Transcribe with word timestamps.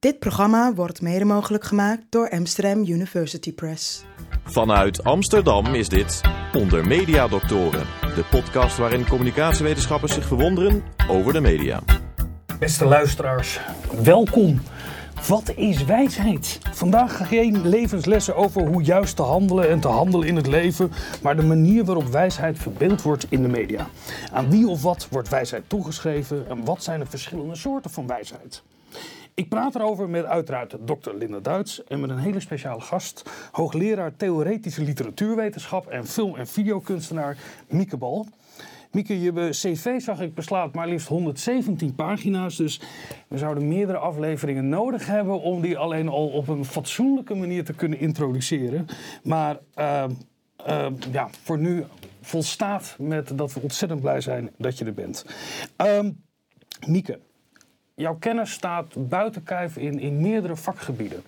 Dit 0.00 0.18
programma 0.18 0.74
wordt 0.74 1.00
mede 1.00 1.24
mogelijk 1.24 1.64
gemaakt 1.64 2.02
door 2.08 2.30
Amsterdam 2.30 2.78
University 2.86 3.52
Press. 3.52 4.04
Vanuit 4.44 5.04
Amsterdam 5.04 5.74
is 5.74 5.88
dit 5.88 6.20
Onder 6.52 6.86
Media 6.86 7.28
Doctoren, 7.28 7.86
de 8.00 8.24
podcast 8.30 8.76
waarin 8.76 9.06
communicatiewetenschappers 9.06 10.14
zich 10.14 10.26
verwonderen 10.26 10.82
over 11.08 11.32
de 11.32 11.40
media. 11.40 11.82
Beste 12.58 12.84
luisteraars, 12.84 13.60
welkom. 14.02 14.60
Wat 15.28 15.52
is 15.56 15.84
wijsheid? 15.84 16.58
Vandaag 16.72 17.28
geen 17.28 17.68
levenslessen 17.68 18.36
over 18.36 18.66
hoe 18.66 18.82
juist 18.82 19.16
te 19.16 19.22
handelen 19.22 19.68
en 19.68 19.80
te 19.80 19.88
handelen 19.88 20.28
in 20.28 20.36
het 20.36 20.46
leven, 20.46 20.92
maar 21.22 21.36
de 21.36 21.42
manier 21.42 21.84
waarop 21.84 22.06
wijsheid 22.06 22.58
verbeeld 22.58 23.02
wordt 23.02 23.26
in 23.28 23.42
de 23.42 23.48
media. 23.48 23.86
Aan 24.32 24.50
wie 24.50 24.68
of 24.68 24.82
wat 24.82 25.08
wordt 25.10 25.28
wijsheid 25.28 25.68
toegeschreven 25.68 26.48
en 26.48 26.64
wat 26.64 26.82
zijn 26.82 27.00
de 27.00 27.06
verschillende 27.06 27.56
soorten 27.56 27.90
van 27.90 28.06
wijsheid? 28.06 28.62
Ik 29.38 29.48
praat 29.48 29.74
erover 29.74 30.08
met 30.08 30.24
uiteraard 30.24 30.76
dokter 30.80 31.16
Linda 31.16 31.40
Duits 31.40 31.84
en 31.84 32.00
met 32.00 32.10
een 32.10 32.18
hele 32.18 32.40
speciale 32.40 32.80
gast, 32.80 33.30
hoogleraar 33.52 34.16
theoretische 34.16 34.82
literatuurwetenschap 34.82 35.86
en 35.86 36.06
film- 36.06 36.36
en 36.36 36.46
videokunstenaar 36.46 37.36
Mieke 37.68 37.96
Bal. 37.96 38.26
Mieke, 38.90 39.20
je 39.20 39.48
cv 39.50 40.00
zag 40.00 40.20
ik 40.20 40.34
beslaat 40.34 40.74
maar 40.74 40.88
liefst 40.88 41.08
117 41.08 41.94
pagina's, 41.94 42.56
dus 42.56 42.80
we 43.28 43.38
zouden 43.38 43.68
meerdere 43.68 43.98
afleveringen 43.98 44.68
nodig 44.68 45.06
hebben 45.06 45.40
om 45.40 45.60
die 45.60 45.78
alleen 45.78 46.08
al 46.08 46.28
op 46.28 46.48
een 46.48 46.64
fatsoenlijke 46.64 47.34
manier 47.34 47.64
te 47.64 47.72
kunnen 47.72 47.98
introduceren. 47.98 48.86
Maar 49.22 49.58
uh, 49.76 50.04
uh, 50.68 50.86
ja, 51.12 51.28
voor 51.42 51.58
nu 51.58 51.84
volstaat 52.20 52.96
met 52.98 53.38
dat 53.38 53.52
we 53.52 53.60
ontzettend 53.60 54.00
blij 54.00 54.20
zijn 54.20 54.50
dat 54.56 54.78
je 54.78 54.84
er 54.84 54.94
bent. 54.94 55.24
Uh, 55.82 56.00
Mieke, 56.86 57.18
jouw 57.98 58.16
kennis 58.18 58.52
staat 58.52 59.08
buiten 59.08 59.42
kijf 59.42 59.76
in, 59.76 59.98
in 59.98 60.20
meerdere 60.20 60.56
vakgebieden. 60.56 61.22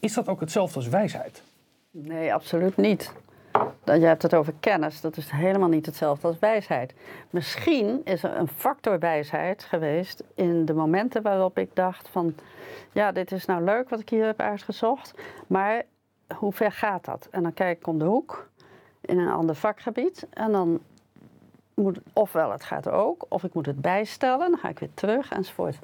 Is 0.00 0.14
dat 0.14 0.28
ook 0.28 0.40
hetzelfde 0.40 0.76
als 0.76 0.88
wijsheid? 0.88 1.42
Nee, 1.90 2.34
absoluut 2.34 2.76
niet. 2.76 3.12
Je 3.84 3.92
hebt 3.92 4.22
het 4.22 4.34
over 4.34 4.52
kennis, 4.60 5.00
dat 5.00 5.16
is 5.16 5.30
helemaal 5.30 5.68
niet 5.68 5.86
hetzelfde 5.86 6.26
als 6.26 6.38
wijsheid. 6.38 6.94
Misschien 7.30 8.00
is 8.04 8.22
er 8.22 8.36
een 8.36 8.48
factor 8.48 8.98
wijsheid 8.98 9.62
geweest 9.62 10.22
in 10.34 10.64
de 10.64 10.74
momenten 10.74 11.22
waarop 11.22 11.58
ik 11.58 11.70
dacht 11.74 12.08
van... 12.08 12.34
ja, 12.92 13.12
dit 13.12 13.32
is 13.32 13.44
nou 13.44 13.64
leuk 13.64 13.88
wat 13.88 14.00
ik 14.00 14.08
hier 14.08 14.24
heb 14.24 14.40
uitgezocht, 14.40 15.14
maar 15.46 15.82
hoe 16.34 16.52
ver 16.52 16.72
gaat 16.72 17.04
dat? 17.04 17.28
En 17.30 17.42
dan 17.42 17.54
kijk 17.54 17.78
ik 17.78 17.86
om 17.86 17.98
de 17.98 18.04
hoek 18.04 18.48
in 19.00 19.18
een 19.18 19.32
ander 19.32 19.54
vakgebied 19.54 20.26
en 20.30 20.52
dan 20.52 20.80
moet 21.78 21.98
ofwel 22.12 22.50
het 22.50 22.64
gaat 22.64 22.88
ook, 22.88 23.26
of 23.28 23.44
ik 23.44 23.54
moet 23.54 23.66
het 23.66 23.80
bijstellen, 23.80 24.50
dan 24.50 24.58
ga 24.58 24.68
ik 24.68 24.78
weer 24.78 24.94
terug 24.94 25.30
enzovoort. 25.30 25.78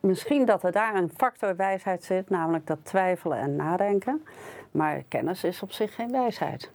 Misschien 0.00 0.44
dat 0.44 0.64
er 0.64 0.72
daar 0.72 0.94
een 0.94 1.10
factor 1.16 1.56
wijsheid 1.56 2.04
zit, 2.04 2.30
namelijk 2.30 2.66
dat 2.66 2.78
twijfelen 2.82 3.38
en 3.38 3.56
nadenken. 3.56 4.24
Maar 4.70 5.02
kennis 5.08 5.44
is 5.44 5.62
op 5.62 5.72
zich 5.72 5.94
geen 5.94 6.10
wijsheid. 6.10 6.70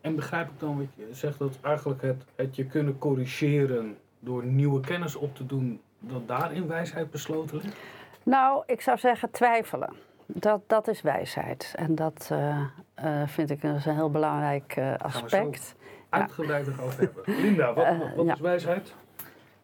En 0.00 0.14
begrijp 0.14 0.48
ik 0.48 0.58
dan 0.58 0.78
wat 0.78 0.86
je 0.94 1.08
zegt 1.12 1.38
dat 1.38 1.58
eigenlijk 1.62 2.02
het, 2.02 2.24
het 2.34 2.56
je 2.56 2.64
kunnen 2.64 2.98
corrigeren 2.98 3.96
door 4.18 4.44
nieuwe 4.44 4.80
kennis 4.80 5.16
op 5.16 5.36
te 5.36 5.46
doen, 5.46 5.80
dat 5.98 6.28
daarin 6.28 6.66
wijsheid 6.66 7.10
besloten 7.10 7.56
ligt? 7.56 7.76
Nou, 8.22 8.62
ik 8.66 8.80
zou 8.80 8.98
zeggen 8.98 9.30
twijfelen. 9.30 9.92
Dat, 10.26 10.60
dat 10.66 10.88
is 10.88 11.02
wijsheid. 11.02 11.72
En 11.76 11.94
dat 11.94 12.28
uh, 12.32 12.60
uh, 13.04 13.22
vind 13.26 13.50
ik 13.50 13.62
een 13.62 13.78
heel 13.78 14.10
belangrijk 14.10 14.76
uh, 14.76 14.94
aspect. 14.96 15.74
Uitgebreid 16.10 16.66
ja. 16.66 16.72
over 16.82 16.98
hebben. 16.98 17.22
Linda, 17.26 17.74
wat, 17.74 17.86
wat 18.16 18.26
ja. 18.26 18.32
is 18.32 18.40
wijsheid? 18.40 18.94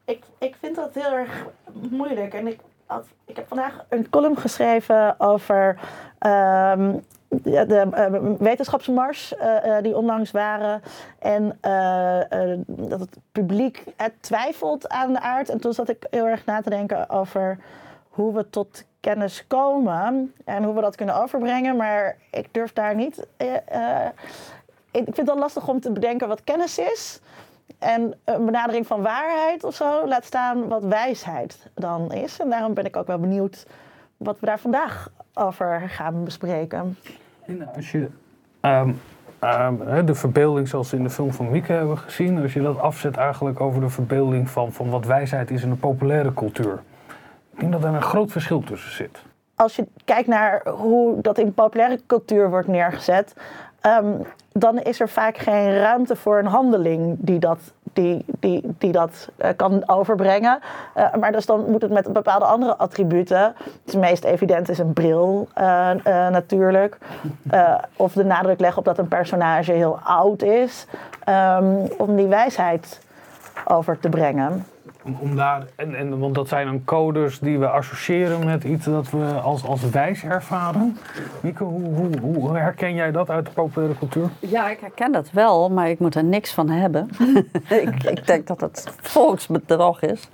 Ik, 0.05 0.25
ik 0.39 0.57
vind 0.61 0.77
dat 0.77 0.95
heel 0.95 1.13
erg 1.13 1.47
moeilijk. 1.91 2.35
En 2.35 2.47
ik, 2.47 2.61
had, 2.87 3.07
ik 3.25 3.37
heb 3.37 3.49
vandaag 3.49 3.85
een 3.89 4.11
column 4.11 4.37
geschreven 4.37 5.21
over 5.21 5.69
um, 5.69 7.05
ja, 7.43 7.65
de 7.65 7.87
uh, 7.91 8.39
wetenschapsmars 8.39 9.35
uh, 9.39 9.77
die 9.83 9.97
onlangs 9.97 10.31
waren. 10.31 10.83
En 11.19 11.59
uh, 11.67 12.57
dat 12.67 13.01
het 13.01 13.19
publiek 13.33 13.85
twijfelt 14.21 14.89
aan 14.89 15.13
de 15.13 15.21
aard. 15.21 15.49
En 15.49 15.61
toen 15.61 15.73
zat 15.73 15.89
ik 15.89 16.07
heel 16.11 16.27
erg 16.27 16.45
na 16.45 16.61
te 16.61 16.71
denken 16.71 17.11
over 17.11 17.59
hoe 18.09 18.35
we 18.35 18.51
tot 18.51 18.85
kennis 19.01 19.47
komen. 19.47 20.35
En 20.45 20.65
hoe 20.65 20.75
we 20.75 20.81
dat 20.81 20.97
kunnen 20.97 21.23
overbrengen. 21.23 21.77
Maar 21.77 22.17
ik 22.31 22.55
durf 22.55 22.73
daar 22.73 22.95
niet... 22.95 23.27
ik 24.97 25.05
vind 25.05 25.17
het 25.17 25.27
wel 25.27 25.39
lastig 25.39 25.69
om 25.69 25.81
te 25.81 25.93
bedenken 25.93 26.29
wat 26.29 26.45
kennis 26.45 26.79
is. 26.79 27.21
En 27.79 28.15
een 28.25 28.45
benadering 28.45 28.87
van 28.87 29.03
waarheid 29.03 29.65
of 29.65 29.75
zo. 29.75 30.09
Laat 30.09 30.25
staan 30.25 30.69
wat 30.69 30.85
wijsheid 30.85 31.71
dan 31.75 32.13
is. 32.13 32.41
En 32.41 32.51
daarom 32.51 32.75
ben 32.75 32.85
ik 32.85 32.97
ook 32.97 33.07
wel 33.07 33.19
benieuwd 33.19 33.67
wat 34.17 34.41
we 34.41 34.47
daar 34.47 34.59
vandaag 34.59 35.11
over 35.35 35.83
gaan 35.89 36.25
bespreken. 36.25 36.99
En 37.47 37.69
als 37.75 37.91
je 37.91 38.09
um, 38.61 39.01
um, 39.41 40.07
de 40.07 40.15
verbeelding 40.15 40.69
zoals 40.69 40.91
we 40.91 40.97
in 40.97 41.03
de 41.03 41.11
film 41.11 41.33
van 41.33 41.51
Mieke 41.51 41.73
hebben 41.73 41.99
gezien, 41.99 42.43
als 42.43 42.53
je 42.53 42.63
dat 42.63 42.79
afzet 42.79 43.17
eigenlijk 43.17 43.61
over 43.61 43.81
de 43.81 43.89
verbeelding 43.89 44.51
van, 44.51 44.73
van 44.73 44.91
wat 44.91 45.05
wijsheid 45.05 45.51
is 45.51 45.63
in 45.63 45.71
de 45.71 45.77
populaire 45.77 46.35
cultuur. 46.35 46.83
Ik 47.53 47.61
denk 47.61 47.73
dat 47.73 47.83
daar 47.83 47.95
een 47.95 48.03
groot 48.03 48.33
verschil 48.33 48.61
tussen 48.61 48.93
zit. 48.93 49.23
Als 49.55 49.77
je 49.77 49.87
kijkt 50.05 50.29
naar 50.29 50.69
hoe 50.69 51.21
dat 51.21 51.39
in 51.39 51.55
populaire 51.55 52.01
cultuur 52.07 52.51
wordt 52.51 52.69
neergezet, 52.69 53.35
um, 53.83 54.27
dan 54.59 54.79
is 54.79 55.01
er 55.01 55.09
vaak 55.09 55.37
geen 55.37 55.79
ruimte 55.79 56.17
voor 56.17 56.39
een 56.39 56.47
handeling 56.47 57.17
die 57.19 57.39
dat, 57.39 57.59
die, 57.93 58.25
die, 58.41 58.75
die 58.79 58.93
dat 58.93 59.29
uh, 59.39 59.49
kan 59.57 59.89
overbrengen. 59.89 60.59
Uh, 60.97 61.15
maar 61.15 61.33
dus 61.33 61.47
dan 61.47 61.71
moet 61.71 61.83
het 61.83 61.91
met 61.91 62.13
bepaalde 62.13 62.45
andere 62.45 62.77
attributen. 62.77 63.55
Het 63.85 63.97
meest 63.97 64.25
evident 64.25 64.69
is 64.69 64.79
een 64.79 64.93
bril 64.93 65.49
uh, 65.59 65.91
natuurlijk. 66.05 66.99
of 67.97 68.13
de 68.13 68.25
nadruk 68.25 68.61
leggen 68.61 68.79
op 68.79 68.85
dat 68.85 68.99
een 68.99 69.09
personage 69.09 69.73
heel 69.73 69.99
oud 70.05 70.43
is. 70.43 70.87
Um, 71.29 71.89
om 71.99 72.17
die 72.17 72.27
wijsheid 72.27 73.01
over 73.65 73.99
te 73.99 74.09
brengen. 74.09 74.65
Om, 75.19 75.37
daar, 75.37 75.67
en, 75.77 75.95
en, 75.95 76.19
want 76.19 76.35
dat 76.35 76.49
zijn 76.49 76.67
dan 76.67 76.85
codes 76.85 77.39
die 77.39 77.59
we 77.59 77.69
associëren 77.69 78.45
met 78.45 78.65
iets 78.65 78.85
dat 78.85 79.11
we 79.11 79.25
als, 79.25 79.65
als 79.65 79.91
wijs 79.91 80.25
ervaren. 80.25 80.97
Mieke, 81.41 81.65
hoe, 81.65 81.95
hoe, 81.95 82.19
hoe 82.21 82.57
herken 82.57 82.95
jij 82.95 83.13
dat 83.13 83.31
uit 83.31 83.47
de 83.47 83.53
populaire 83.53 83.99
cultuur? 83.99 84.29
Ja, 84.39 84.71
ik 84.71 84.81
herken 84.81 85.13
dat 85.13 85.31
wel, 85.31 85.71
maar 85.71 85.89
ik 85.89 85.99
moet 85.99 86.15
er 86.15 86.25
niks 86.25 86.53
van 86.53 86.69
hebben. 86.69 87.09
ik, 87.69 88.03
ik, 88.05 88.27
denk 88.27 88.47
dat 88.47 88.61
het 88.61 88.89
volksbedrog 89.01 90.03
is. 90.03 90.29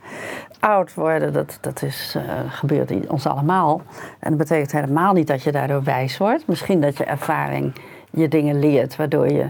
Oud 0.61 0.95
worden, 0.95 1.33
dat, 1.33 1.59
dat 1.61 1.83
is, 1.83 2.15
uh, 2.17 2.23
gebeurt 2.49 3.07
ons 3.07 3.27
allemaal. 3.27 3.83
En 4.19 4.29
dat 4.29 4.39
betekent 4.39 4.73
helemaal 4.73 5.13
niet 5.13 5.27
dat 5.27 5.43
je 5.43 5.53
daardoor 5.53 5.83
wijs 5.83 6.19
wordt. 6.19 6.47
Misschien 6.47 6.81
dat 6.81 6.97
je 6.97 7.05
ervaring 7.05 7.73
je 8.11 8.29
dingen 8.29 8.59
leert, 8.59 8.97
waardoor 8.97 9.29
je 9.29 9.47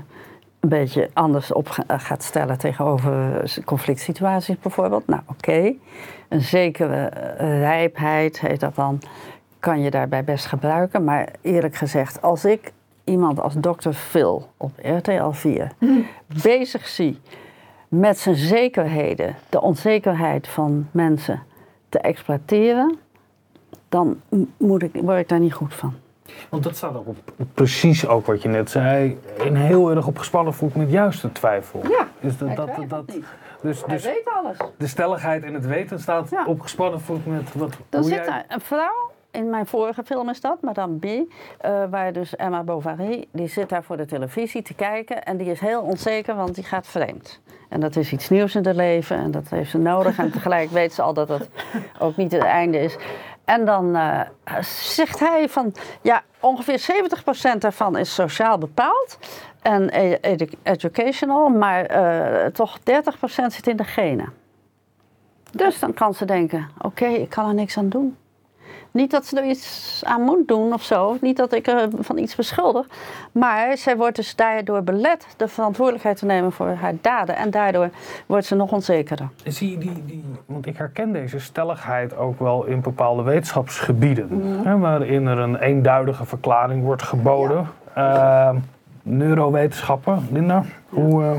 een 0.63 0.69
beetje 0.69 1.11
anders 1.13 1.53
op 1.53 1.69
gaat 1.89 2.23
stellen 2.23 2.59
tegenover 2.59 3.43
conflict 3.65 4.01
situaties 4.01 4.59
bijvoorbeeld. 4.59 5.07
Nou, 5.07 5.23
oké. 5.27 5.51
Okay. 5.51 5.79
Een 6.29 6.41
zekere 6.41 7.05
rijpheid 7.39 8.41
heet 8.41 8.61
dat 8.61 8.75
dan, 8.75 9.01
kan 9.59 9.81
je 9.81 9.91
daarbij 9.91 10.25
best 10.25 10.47
gebruiken. 10.47 11.05
Maar 11.05 11.29
eerlijk 11.41 11.75
gezegd, 11.75 12.23
als 12.23 12.45
ik 12.45 12.73
iemand 13.05 13.41
als 13.41 13.55
dokter 13.55 13.93
Phil 13.93 14.49
op 14.57 14.73
RTL 14.83 15.31
4 15.31 15.73
mm. 15.79 16.07
bezig 16.43 16.89
zie 16.89 17.21
met 17.89 18.19
zijn 18.19 18.37
zekerheden, 18.37 19.35
de 19.49 19.61
onzekerheid 19.61 20.49
van 20.49 20.89
mensen 20.91 21.43
te 21.89 21.99
exploiteren, 21.99 22.99
dan 23.89 24.21
moet 24.57 24.83
ik, 24.83 24.91
word 24.93 25.19
ik 25.19 25.29
daar 25.29 25.41
niet 25.41 25.53
goed 25.53 25.75
van. 25.75 25.95
Want 26.49 26.63
dat 26.63 26.77
staat 26.77 26.97
ook 26.97 27.07
op 27.07 27.17
precies 27.55 28.07
ook 28.07 28.27
wat 28.27 28.43
je 28.43 28.49
net 28.49 28.71
zei. 28.71 29.19
In 29.45 29.55
heel 29.55 29.91
erg 29.91 30.07
op 30.07 30.19
gespannen 30.19 30.55
voet 30.55 30.75
met 30.75 30.91
juiste 30.91 31.33
twijfel. 31.33 31.81
Ja, 31.89 32.09
is 32.21 32.39
dat, 32.39 32.57
dat, 32.57 32.71
dat, 32.89 33.07
Dus, 33.07 33.23
dus 33.61 34.05
hij 34.05 34.13
weet 34.13 34.35
alles. 34.35 34.57
De 34.77 34.87
stelligheid 34.87 35.43
en 35.43 35.55
het 35.55 35.67
weten 35.67 36.01
staat 36.01 36.31
ja. 36.31 36.45
op 36.47 36.61
gespannen 36.61 37.01
voet 37.01 37.27
met 37.27 37.55
wat. 37.55 37.77
Dan 37.89 38.05
zit 38.05 38.15
jij... 38.15 38.27
daar 38.27 38.45
een 38.49 38.61
vrouw. 38.61 39.11
In 39.31 39.51
mijn 39.51 39.67
vorige 39.67 40.03
film 40.05 40.29
is 40.29 40.41
dat, 40.41 40.63
Madame 40.63 40.99
B. 40.99 41.05
Uh, 41.05 41.25
waar 41.91 42.13
dus 42.13 42.37
Emma 42.37 42.63
Bovary, 42.63 43.25
die 43.33 43.49
zit 43.49 43.69
daar 43.69 43.83
voor 43.85 43.97
de 43.97 44.05
televisie 44.05 44.63
te 44.63 44.75
kijken. 44.75 45.23
En 45.25 45.37
die 45.37 45.51
is 45.51 45.61
heel 45.61 45.81
onzeker, 45.81 46.35
want 46.35 46.55
die 46.55 46.65
gaat 46.65 46.87
vreemd. 46.87 47.41
En 47.69 47.81
dat 47.81 47.97
is 47.97 48.13
iets 48.13 48.29
nieuws 48.29 48.55
in 48.55 48.65
haar 48.65 48.75
leven 48.75 49.17
en 49.17 49.31
dat 49.31 49.49
heeft 49.49 49.71
ze 49.71 49.79
nodig. 49.79 50.19
En 50.19 50.33
tegelijk 50.33 50.71
weet 50.71 50.93
ze 50.93 51.03
al 51.03 51.15
dat 51.15 51.29
het 51.29 51.49
ook 51.99 52.17
niet 52.17 52.33
het 52.33 52.43
einde 52.43 52.79
is. 52.79 52.97
En 53.45 53.65
dan 53.65 53.97
uh, 53.97 54.21
zegt 54.61 55.19
hij 55.19 55.49
van, 55.49 55.75
ja, 56.03 56.23
ongeveer 56.41 56.81
70% 57.55 57.59
daarvan 57.59 57.97
is 57.97 58.15
sociaal 58.15 58.59
bepaald 58.59 59.19
en 59.63 59.89
edu 60.21 60.49
educational, 60.63 61.49
maar 61.49 61.91
uh, 61.91 62.47
toch 62.47 62.79
30% 62.79 62.83
zit 63.25 63.67
in 63.67 63.77
de 63.77 63.85
genen. 63.85 64.33
Dus 65.53 65.79
dan 65.79 65.95
kan 65.95 66.15
ze 66.15 66.25
denken, 66.25 66.69
oké, 66.79 67.07
ik 67.07 67.29
kan 67.29 67.49
er 67.49 67.55
niks 67.55 67.79
aan 67.79 67.89
doen. 67.89 68.17
Niet 68.93 69.11
dat 69.11 69.27
ze 69.27 69.41
er 69.41 69.47
iets 69.49 70.03
aan 70.07 70.21
moet 70.23 70.49
doen 70.49 70.73
of 70.73 70.83
zo. 70.83 71.17
Niet 71.21 71.37
dat 71.37 71.53
ik 71.53 71.67
er 71.67 71.89
van 71.99 72.19
iets 72.19 72.35
beschuldig. 72.35 72.87
Maar 73.33 73.77
zij 73.77 73.97
wordt 73.97 74.17
dus 74.17 74.37
daardoor 74.37 74.83
belet 74.83 75.27
de 75.37 75.49
verantwoordelijkheid 75.49 76.17
te 76.17 76.27
nemen 76.27 76.53
voor 76.53 76.69
haar 76.69 76.95
daden. 77.01 77.37
En 77.37 77.51
daardoor 77.51 77.91
wordt 78.27 78.47
ze 78.47 78.55
nog 78.55 78.73
onzekerder. 78.73 79.29
Zie 79.45 79.71
je 79.71 79.79
die, 79.79 80.03
die, 80.07 80.25
want 80.47 80.67
ik 80.67 80.77
herken 80.77 81.13
deze 81.13 81.39
stelligheid 81.39 82.17
ook 82.17 82.39
wel 82.39 82.65
in 82.65 82.81
bepaalde 82.81 83.23
wetenschapsgebieden. 83.23 84.43
Hè, 84.65 84.79
waarin 84.79 85.27
er 85.27 85.39
een 85.39 85.57
eenduidige 85.57 86.25
verklaring 86.25 86.83
wordt 86.85 87.03
geboden. 87.03 87.67
Ehm, 87.95 88.57
neurowetenschappen, 89.03 90.29
Linda, 90.33 90.65
hoe... 90.89 91.23
eh, 91.25 91.31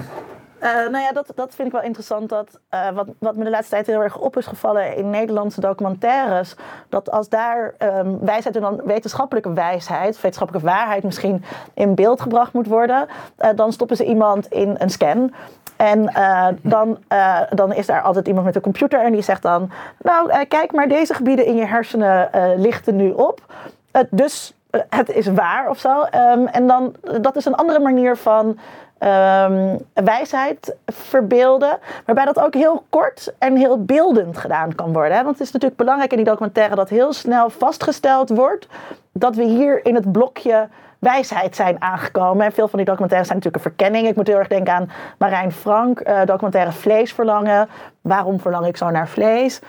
Eh, 0.64 0.72
nou 0.72 0.98
ja, 0.98 1.12
dat, 1.12 1.32
dat 1.36 1.56
vind 1.56 1.68
ik 1.68 1.74
wel 1.74 1.84
interessant. 1.84 2.30
Dat, 2.30 2.60
eh, 2.70 2.90
wat, 2.90 3.08
wat 3.20 3.36
me 3.36 3.44
de 3.44 3.50
laatste 3.50 3.74
tijd 3.74 3.88
heel 3.88 4.02
erg 4.02 4.18
op 4.18 4.38
is 4.38 4.46
gevallen 4.46 4.96
in 4.96 5.10
Nederlandse 5.10 5.60
documentaires. 5.60 6.56
Dat 6.90 7.12
als 7.12 7.30
daar 7.30 7.74
ehm, 7.78 8.16
wijsheid 8.20 8.56
en 8.56 8.62
dan 8.62 8.82
wetenschappelijke 8.86 9.54
wijsheid, 9.54 10.22
wetenschappelijke 10.22 10.68
waarheid 10.68 11.04
misschien 11.04 11.44
in 11.74 11.96
beeld 11.96 12.22
gebracht 12.22 12.54
moet 12.54 12.68
worden. 12.68 13.08
eh, 13.38 13.50
dan 13.56 13.72
stoppen 13.72 13.98
ze 13.98 14.06
iemand 14.06 14.48
in 14.48 14.76
een 14.78 14.90
scan. 14.90 15.34
En 15.76 16.12
dan, 16.62 16.98
dan 17.50 17.74
is 17.74 17.86
daar 17.86 18.02
altijd 18.02 18.28
iemand 18.28 18.46
met 18.46 18.56
een 18.56 18.62
computer 18.62 19.00
en 19.00 19.12
die 19.12 19.22
zegt 19.22 19.42
dan... 19.42 19.72
Nou, 20.00 20.46
kijk 20.46 20.72
maar, 20.72 20.88
deze 20.88 21.14
gebieden 21.14 21.46
in 21.46 21.56
je 21.56 21.66
hersenen 21.66 22.30
lichten 22.58 22.96
nu 22.96 23.12
op. 23.12 23.42
Dus 24.10 24.54
het 24.90 25.10
is 25.10 25.28
waar 25.28 25.70
of 25.70 25.80
zo. 25.80 26.02
Ehm, 26.02 26.46
en 26.46 26.68
dan, 26.68 26.96
dat 27.22 27.36
is 27.36 27.46
een 27.46 27.56
andere 27.56 27.80
manier 27.80 28.18
van 28.18 28.58
ehm, 29.04 29.78
wijsheid 29.94 30.76
verbeelden. 30.86 31.80
Waarbij 32.06 32.26
dat 32.26 32.40
ook 32.40 32.54
heel 32.54 32.84
kort 32.90 33.34
en 33.38 33.56
heel 33.56 33.84
beeldend 33.84 34.38
gedaan 34.38 34.76
kan 34.76 34.94
worden. 34.94 35.18
Hè? 35.18 35.24
Want 35.24 35.38
het 35.38 35.48
is 35.48 35.54
natuurlijk 35.54 35.82
belangrijk 35.82 36.12
in 36.12 36.18
die 36.18 36.26
documentaire 36.26 36.76
dat 36.76 36.90
heel 36.90 37.14
snel 37.14 37.50
vastgesteld 37.50 38.30
wordt 38.30 38.68
dat 39.12 39.36
we 39.36 39.44
hier 39.44 39.86
in 39.86 39.96
het 39.96 40.12
blokje 40.12 40.68
wijsheid 41.00 41.56
zijn 41.56 41.82
aangekomen. 41.82 42.46
En 42.46 42.52
veel 42.52 42.68
van 42.68 42.78
die 42.78 42.88
documentaires 42.88 43.28
zijn 43.28 43.40
natuurlijk 43.40 43.66
een 43.66 43.72
verkenning. 43.72 44.08
Ik 44.08 44.16
moet 44.16 44.28
heel 44.28 44.38
erg 44.38 44.48
denken 44.48 44.74
aan 44.74 44.92
Marijn 45.18 45.52
Frank, 45.52 46.00
eh, 46.00 46.26
documentaire 46.26 46.72
Vleesverlangen. 46.72 47.70
Waarom 48.02 48.40
verlang 48.40 48.66
ik 48.66 48.78
zo 48.78 48.90
naar 48.90 49.08
vlees? 49.08 49.60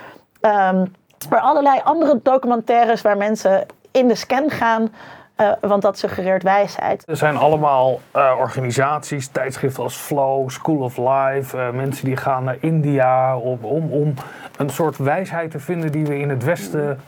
Ehm, 0.40 0.84
maar 1.30 1.40
allerlei 1.40 1.80
andere 1.84 2.20
documentaires 2.22 3.02
waar 3.02 3.16
mensen 3.16 3.66
in 3.90 4.08
de 4.08 4.14
scan 4.14 4.50
gaan, 4.50 4.92
eh, 5.36 5.50
want 5.60 5.82
dat 5.82 5.98
suggereert 5.98 6.42
wijsheid. 6.42 7.02
Er 7.08 7.16
zijn 7.16 7.36
allemaal 7.36 8.00
eh, 8.10 8.32
organisaties, 8.38 9.28
tijdschriften 9.28 9.82
als 9.82 9.96
Flow, 9.96 10.48
School 10.50 10.78
of 10.78 10.96
Life, 10.96 11.58
eh, 11.58 11.70
mensen 11.70 12.04
die 12.04 12.16
gaan 12.16 12.44
naar 12.44 12.56
India 12.60 13.36
om, 13.38 13.58
om, 13.62 13.90
om 13.90 14.14
een 14.56 14.70
soort 14.70 14.96
wijsheid 14.96 15.50
te 15.50 15.58
vinden 15.60 15.92
die 15.92 16.06
we 16.06 16.18
in 16.18 16.28
het 16.28 16.44
Westen 16.44 17.00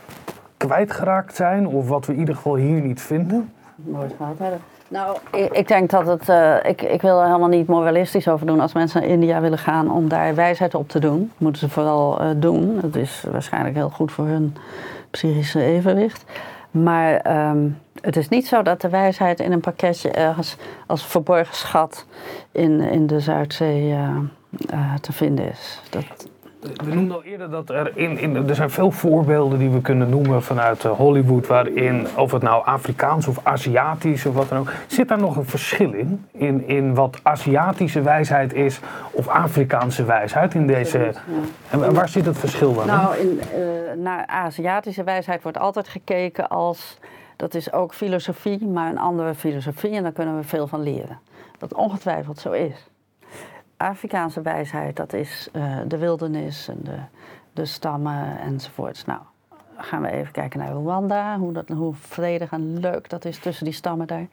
kwijtgeraakt 0.56 1.37
zijn, 1.37 1.67
of 1.67 1.88
wat 1.88 2.06
we 2.06 2.12
in 2.12 2.19
ieder 2.19 2.34
geval 2.34 2.55
hier 2.55 2.81
niet 2.81 3.00
vinden. 3.00 3.52
Nooit 3.75 4.14
gehad 4.17 4.38
hebben. 4.38 4.61
Nou, 4.88 5.17
ik, 5.32 5.52
ik 5.52 5.69
denk 5.69 5.90
dat 5.90 6.06
het. 6.06 6.28
eh, 6.28 6.56
ik, 6.62 6.82
ik 6.82 7.02
wil 7.02 7.19
er 7.20 7.26
helemaal 7.26 7.49
niet 7.49 7.67
moralistisch 7.67 8.28
over 8.28 8.46
doen. 8.46 8.61
Als 8.61 8.73
mensen 8.73 9.00
naar 9.00 9.11
India 9.11 9.40
willen 9.40 9.58
gaan 9.58 9.90
om 9.90 10.08
daar 10.08 10.34
wijsheid 10.34 10.75
op 10.75 10.88
te 10.88 10.99
doen, 10.99 11.32
moeten 11.38 11.61
ze 11.61 11.69
vooral 11.69 12.20
eh, 12.20 12.28
doen. 12.37 12.78
Het 12.82 12.96
is 12.96 13.25
waarschijnlijk 13.31 13.75
heel 13.75 13.90
goed 13.90 14.12
voor 14.12 14.26
hun 14.26 14.56
psychische 15.11 15.62
evenwicht. 15.62 16.25
Maar 16.82 17.17
ehm, 17.17 17.69
het 18.00 18.17
is 18.17 18.28
niet 18.28 18.46
zo 18.46 18.62
dat 18.62 18.81
de 18.81 18.88
wijsheid 18.88 19.40
in 19.40 19.52
een 19.52 19.61
pakketje 19.61 20.11
ergens 20.11 20.56
als 20.87 21.06
verborgen 21.06 21.56
schat 21.56 22.06
in, 22.52 22.81
in 22.81 23.06
de 23.06 23.20
Zuidzee 23.20 23.93
eh, 23.93 24.17
eh, 24.70 24.94
te 24.94 25.12
vinden 25.12 25.50
is. 25.50 25.81
Dat, 25.90 26.28
We 26.85 26.95
noemden 26.95 27.17
al 27.17 27.23
eerder 27.23 27.51
dat 27.51 27.71
er 27.71 27.93
in, 27.95 28.19
in 28.19 28.49
er 28.49 28.55
zijn 28.55 28.71
veel 28.71 28.91
voorbeelden 28.91 29.59
die 29.59 29.71
we 29.71 29.81
kunnen 29.81 30.09
noemen 30.09 30.43
vanuit 30.43 30.85
eh, 30.85 30.91
Hollywood, 30.91 31.47
waarin, 31.47 32.07
of 32.17 32.33
het 32.33 32.43
nou 32.43 32.65
Afrikaans 32.65 33.27
of 33.27 33.39
Aziatisch 33.43 34.27
of 34.27 34.35
wat 34.35 34.49
dan 34.49 34.59
ook, 34.59 34.73
zit 34.87 35.09
daar 35.09 35.19
nog 35.19 35.37
een 35.37 35.47
verschil 35.47 35.93
in? 35.93 36.25
In, 36.33 36.69
in 36.69 36.95
wat 36.95 37.19
Aziatische 37.23 38.03
wijsheid 38.03 38.55
is 38.55 38.81
of 39.11 39.29
Afrikaanse 39.29 40.05
wijsheid 40.05 40.55
in 40.55 40.67
deze. 40.67 41.13
En 41.71 41.95
waar 41.95 42.09
zit 42.09 42.27
het 42.27 42.39
verschil 42.39 42.75
dan? 42.75 42.87
Nou, 42.87 43.17
in, 43.17 43.41
eh, 43.41 44.03
naar 44.03 44.27
Aziatische 44.27 45.05
wijsheid 45.05 45.43
wordt 45.43 45.59
altijd 45.59 45.89
gekeken 45.89 46.49
als. 46.49 46.99
Dat 47.37 47.55
is 47.55 47.73
ook 47.73 47.95
filosofie, 47.95 48.67
maar 48.67 48.91
een 48.91 48.99
andere 48.99 49.35
filosofie 49.35 49.91
en 49.91 50.03
daar 50.03 50.12
kunnen 50.12 50.37
we 50.37 50.43
veel 50.43 50.67
van 50.67 50.83
leren. 50.83 51.19
Dat 51.59 51.75
ongetwijfeld 51.75 52.39
zo 52.39 52.51
is. 52.53 52.87
Afrikaanse 53.76 54.43
wijsheid, 54.43 54.96
dat 54.96 55.12
is 55.12 55.49
eh, 55.52 55.78
de 55.87 55.99
wildernis 55.99 56.69
en 56.69 56.78
de, 56.82 56.99
de 57.52 57.64
stammen 57.64 58.38
enzovoorts. 58.38 59.05
Nou, 59.05 59.20
gaan 59.76 60.02
we 60.02 60.11
even 60.11 60.32
kijken 60.32 60.58
naar 60.58 60.73
Rwanda, 60.73 61.38
hoe, 61.38 61.52
dat, 61.52 61.69
hoe 61.69 61.94
vredig 61.94 62.50
en 62.50 62.81
leuk 62.81 63.08
dat 63.08 63.25
is 63.25 63.38
tussen 63.38 63.64
die 63.64 63.75
stammen 63.75 64.06
daar. 64.06 64.26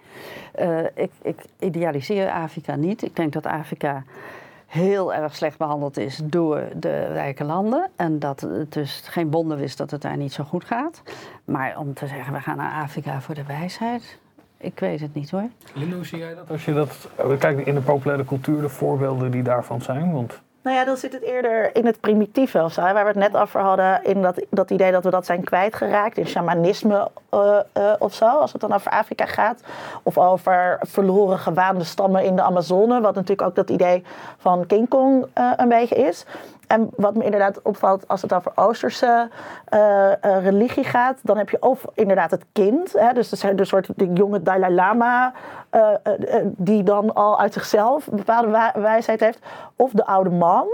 Eh, 0.52 0.84
ik, 0.84 1.12
ik 1.22 1.46
idealiseer 1.60 2.32
Afrika 2.32 2.76
niet. 2.76 3.04
Ik 3.04 3.16
denk 3.16 3.34
dat 3.34 3.46
Afrika 3.46 4.04
heel 4.68 5.14
erg 5.14 5.36
slecht 5.36 5.58
behandeld 5.58 5.98
is 5.98 6.22
door 6.24 6.64
de 6.76 7.06
rijke 7.06 7.44
landen. 7.44 7.90
En 7.96 8.20
dat 8.20 8.42
het 8.42 8.74
dus 8.74 9.04
geen 9.06 9.32
wonder 9.32 9.60
is 9.60 9.76
dat 9.76 9.92
het 9.92 10.02
daar 10.02 10.18
niet 10.18 10.34
zo 10.34 10.44
goed 10.44 10.66
gaat. 10.66 11.02
Maar 11.46 11.78
om 11.78 11.94
te 11.94 12.08
zeggen, 12.08 12.34
we 12.34 12.40
gaan 12.40 12.58
naar 12.58 12.82
Afrika 12.82 13.22
voor 13.22 13.36
de 13.36 13.44
wijsheid. 13.44 14.20
Ik 14.64 14.80
weet 14.80 15.00
het 15.00 15.14
niet 15.14 15.32
hoor. 15.32 15.50
Linda, 15.74 15.96
hoe 15.96 16.06
zie 16.06 16.18
jij 16.18 16.36
dat? 16.36 16.50
Als 16.50 16.66
je 16.66 16.74
dat 16.74 17.10
eh, 17.16 17.38
kijkt 17.40 17.68
in 17.68 17.76
de 17.76 17.82
populaire 17.82 18.26
cultuur, 18.26 18.62
de 18.62 18.70
voorbeelden 18.70 19.32
die 19.32 19.44
daarvan 19.44 19.82
zijn. 19.82 20.14
Want 20.14 20.42
Nou 20.64 20.76
ja, 20.76 20.86
dan 20.86 20.98
zit 20.98 21.14
het 21.14 21.22
eerder 21.22 21.76
in 21.76 21.86
het 21.86 22.00
primitieve 22.00 22.64
of 22.64 22.74
zo. 22.74 22.82
Waar 22.82 22.94
we 22.94 23.20
het 23.20 23.32
net 23.32 23.38
over 23.38 23.62
hadden, 23.62 24.04
in 24.04 24.22
dat, 24.22 24.46
dat 24.50 24.72
idee 24.72 24.92
dat 24.92 25.04
we 25.04 25.10
dat 25.10 25.26
zijn 25.26 25.44
kwijtgeraakt. 25.44 26.18
In 26.18 26.28
shamanisme 26.28 27.10
eh, 27.30 27.60
eh, 27.74 27.94
of 28.00 28.14
zo, 28.14 28.26
als 28.26 28.52
het 28.52 28.62
dan 28.62 28.74
over 28.74 28.92
Afrika 28.92 29.26
gaat. 29.26 29.64
Of 30.04 30.18
over 30.18 30.80
verloren 30.82 31.40
gewaande 31.40 31.84
stammen 31.84 32.24
in 32.24 32.36
de 32.36 32.42
Amazone. 32.42 33.02
Wat 33.02 33.16
natuurlijk 33.16 33.48
ook 33.48 33.56
dat 33.56 33.70
idee 33.70 34.04
van 34.38 34.66
King 34.66 34.90
Kong 34.90 35.26
eh, 35.34 35.52
een 35.56 35.70
beetje 35.70 35.96
is. 35.96 36.26
En 36.68 36.90
wat 36.96 37.16
me 37.16 37.24
inderdaad 37.24 37.62
opvalt 37.62 38.08
als 38.08 38.22
het 38.22 38.34
over 38.34 38.52
Oosterse 38.56 39.30
eh, 39.66 40.12
eh, 40.12 40.44
religie 40.44 40.84
gaat, 40.84 41.20
dan 41.24 41.38
heb 41.38 41.50
je 41.50 41.62
of 41.62 41.86
inderdaad 41.94 42.32
het 42.32 42.46
kind, 42.52 42.94
hè, 42.94 43.14
dus 43.14 43.30
de 43.30 43.66
soort 43.66 43.90
de 43.96 44.14
jonge 44.14 44.42
Dalai 44.42 44.74
Lama, 44.74 45.34
eh, 45.70 45.90
die 46.44 46.84
dan 46.84 47.14
al 47.14 47.40
uit 47.40 47.54
zichzelf 47.54 48.08
een 48.08 48.18
bepaalde 48.18 48.50
wa- 48.50 48.74
wijsheid 48.76 49.20
heeft, 49.20 49.40
of 49.76 49.92
de 49.92 50.06
oude 50.06 50.30
man. 50.30 50.68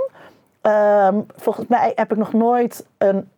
Ehm, 0.61 1.19
volgens 1.35 1.67
mij 1.67 1.91
heb 1.95 2.11
ik 2.11 2.17
nog 2.17 2.33
nooit 2.33 2.85
een 2.97 3.29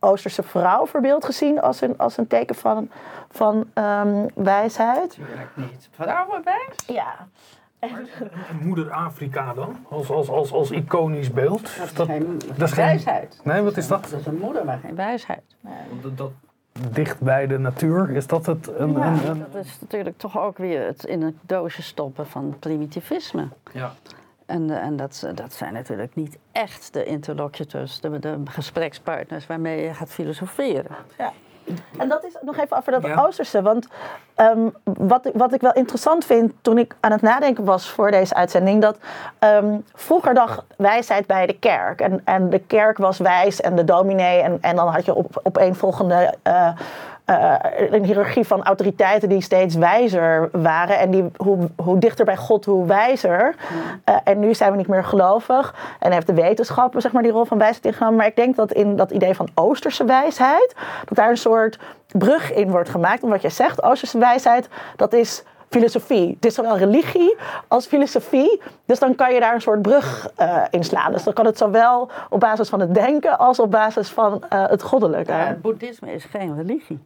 Oosterse 0.00 0.42
vrouw 0.42 0.86
verbeeld 0.86 1.24
gezien 1.24 1.60
als 1.60 1.80
een, 1.80 1.98
als 1.98 2.16
een 2.16 2.26
teken 2.26 2.54
van, 2.54 2.90
van 3.30 3.70
ehm, 3.74 4.26
wijsheid. 4.34 5.10
Tuurlijk 5.10 5.50
niet. 5.54 5.88
Vrouwenwijs? 5.90 6.76
Ja. 6.86 7.14
En 7.82 8.08
moeder 8.60 8.90
Afrika 8.90 9.54
dan? 9.54 9.76
Als, 9.88 10.10
als, 10.10 10.28
als, 10.28 10.52
als 10.52 10.70
iconisch 10.70 11.30
beeld? 11.32 11.62
Dat 11.78 11.86
is 11.86 11.94
Dat- 11.94 12.06
geen 12.06 12.38
dat 12.56 12.68
is 12.68 12.72
geen- 12.72 12.84
wijsheid. 12.84 13.40
Nee, 13.44 13.62
wat 13.62 13.76
is 13.76 13.86
dat? 13.88 14.08
Dat 14.10 14.20
is 14.20 14.26
een 14.26 14.38
moeder, 14.38 14.64
maar 14.64 14.78
geen 14.78 14.94
wijsheid. 14.94 15.42
Dat, 16.02 16.16
dat 16.18 16.30
dicht 16.90 17.20
bij 17.20 17.46
de 17.46 17.58
natuur, 17.58 18.10
is 18.10 18.26
dat 18.26 18.46
het? 18.46 18.70
Een, 18.76 18.92
Ja, 18.92 19.06
een, 19.06 19.26
een- 19.28 19.44
dat 19.52 19.64
is 19.64 19.78
natuurlijk 19.80 20.18
toch 20.18 20.38
ook 20.38 20.58
weer 20.58 20.86
het 20.86 21.04
in 21.04 21.22
het 21.22 21.34
doosje 21.40 21.82
stoppen 21.82 22.26
van 22.26 22.56
primitivisme. 22.58 23.48
ja. 23.72 23.92
En, 24.46 24.70
eh, 24.70 24.76
en 24.84 24.96
dat, 24.96 25.30
dat 25.34 25.52
zijn 25.52 25.72
natuurlijk 25.72 26.14
niet 26.14 26.38
echt 26.52 26.92
de 26.92 27.04
interlocutors, 27.04 28.00
de, 28.00 28.18
de 28.18 28.38
gesprekspartners 28.44 29.46
waarmee 29.46 29.82
je 29.82 29.94
gaat 29.94 30.10
filosoferen. 30.12 30.96
Ja. 31.18 31.32
En 31.98 32.08
dat 32.08 32.24
is 32.24 32.36
nog 32.42 32.56
even 32.58 32.76
over 32.76 32.92
dat 32.92 33.02
Ja. 33.02 33.24
Oosterse. 33.24 33.62
Want 33.62 33.88
ehm, 34.34 34.68
wat, 34.84 35.30
wat 35.34 35.54
ik 35.54 35.60
wel 35.60 35.72
interessant 35.72 36.24
vind 36.24 36.52
toen 36.62 36.78
ik 36.78 36.94
aan 37.00 37.12
het 37.12 37.22
nadenken 37.22 37.64
was 37.64 37.90
voor 37.90 38.10
deze 38.10 38.34
uitzending, 38.34 38.82
dat 38.82 38.96
ehm, 39.38 39.76
vroeger 39.94 40.34
dacht 40.34 40.62
wijsheid 40.76 41.26
bij 41.26 41.46
de 41.46 41.58
kerk. 41.58 42.00
En, 42.00 42.20
en 42.24 42.50
de 42.50 42.58
kerk 42.58 42.98
was 42.98 43.18
wijs 43.18 43.60
en 43.60 43.76
de 43.76 43.84
dominee. 43.84 44.40
En, 44.40 44.58
en 44.60 44.76
dan 44.76 44.88
had 44.88 45.04
je 45.04 45.14
op, 45.14 45.40
opeenvolgende 45.42 46.34
eh, 46.42 46.68
eh, 47.24 47.54
een 47.90 48.04
hiërarchie 48.04 48.46
van 48.46 48.62
autoriteiten 48.62 49.28
die 49.28 49.40
steeds 49.40 49.74
wijzer 49.74 50.48
waren. 50.52 50.98
En 50.98 51.10
die, 51.10 51.30
hoe, 51.36 51.58
hoe 51.76 51.98
dichter 51.98 52.24
bij 52.24 52.36
God, 52.36 52.64
hoe 52.64 52.86
wijzer. 52.86 53.54
Eh, 54.04 54.16
en 54.24 54.38
nu 54.38 54.54
zijn 54.54 54.70
we 54.70 54.76
niet 54.76 54.88
meer 54.88 55.04
gelovig. 55.04 55.74
En 55.98 56.12
heeft 56.12 56.26
de 56.26 56.34
wetenschap 56.34 56.94
zeg 56.96 57.12
maar, 57.12 57.22
die 57.22 57.32
rol 57.32 57.44
van 57.44 57.58
wijsheid 57.58 57.84
ingenomen. 57.84 58.16
Maar 58.16 58.26
ik 58.26 58.36
denk 58.36 58.56
dat 58.56 58.72
in 58.72 58.96
dat 58.96 59.10
idee 59.10 59.34
van 59.34 59.48
Oosterse 59.54 60.04
wijsheid, 60.04 60.74
dat 61.04 61.16
daar 61.16 61.30
een 61.30 61.36
soort 61.36 61.78
brug 62.12 62.52
in 62.52 62.70
wordt 62.70 62.88
gemaakt. 62.88 63.22
Omdat 63.22 63.42
je 63.42 63.48
zegt, 63.48 63.82
Oosterse 63.82 64.18
wijsheid, 64.22 64.68
dat 64.96 65.12
is 65.12 65.42
filosofie. 65.72 66.28
Het 66.34 66.44
is 66.44 66.54
zowel 66.54 66.76
religie 66.76 67.36
als 67.68 67.86
filosofie. 67.86 68.60
Dus 68.86 68.98
dan 68.98 69.14
kan 69.14 69.34
je 69.34 69.40
daar 69.40 69.54
een 69.54 69.60
soort 69.60 69.82
brug 69.82 70.30
eh 70.36 70.62
in 70.70 70.84
slaan. 70.84 71.12
Dus 71.12 71.22
dan 71.22 71.32
kan 71.32 71.46
het 71.46 71.58
zowel 71.58 72.10
op 72.30 72.40
basis 72.40 72.68
van 72.68 72.80
het 72.80 72.94
denken 72.94 73.38
als 73.38 73.58
op 73.58 73.70
basis 73.70 74.08
van 74.08 74.42
eh, 74.48 74.68
het 74.68 74.82
goddelijke. 74.82 75.32
Ja, 75.32 75.46
het 75.46 75.62
boeddhisme 75.62 76.12
is 76.12 76.24
geen 76.24 76.56
religie. 76.56 76.98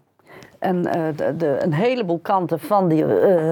En 0.58 0.86
eh, 0.86 1.02
de, 1.36 1.56
een 1.60 1.72
heleboel 1.72 2.18
kanten 2.18 2.60
van 2.60 2.88
die 2.88 3.04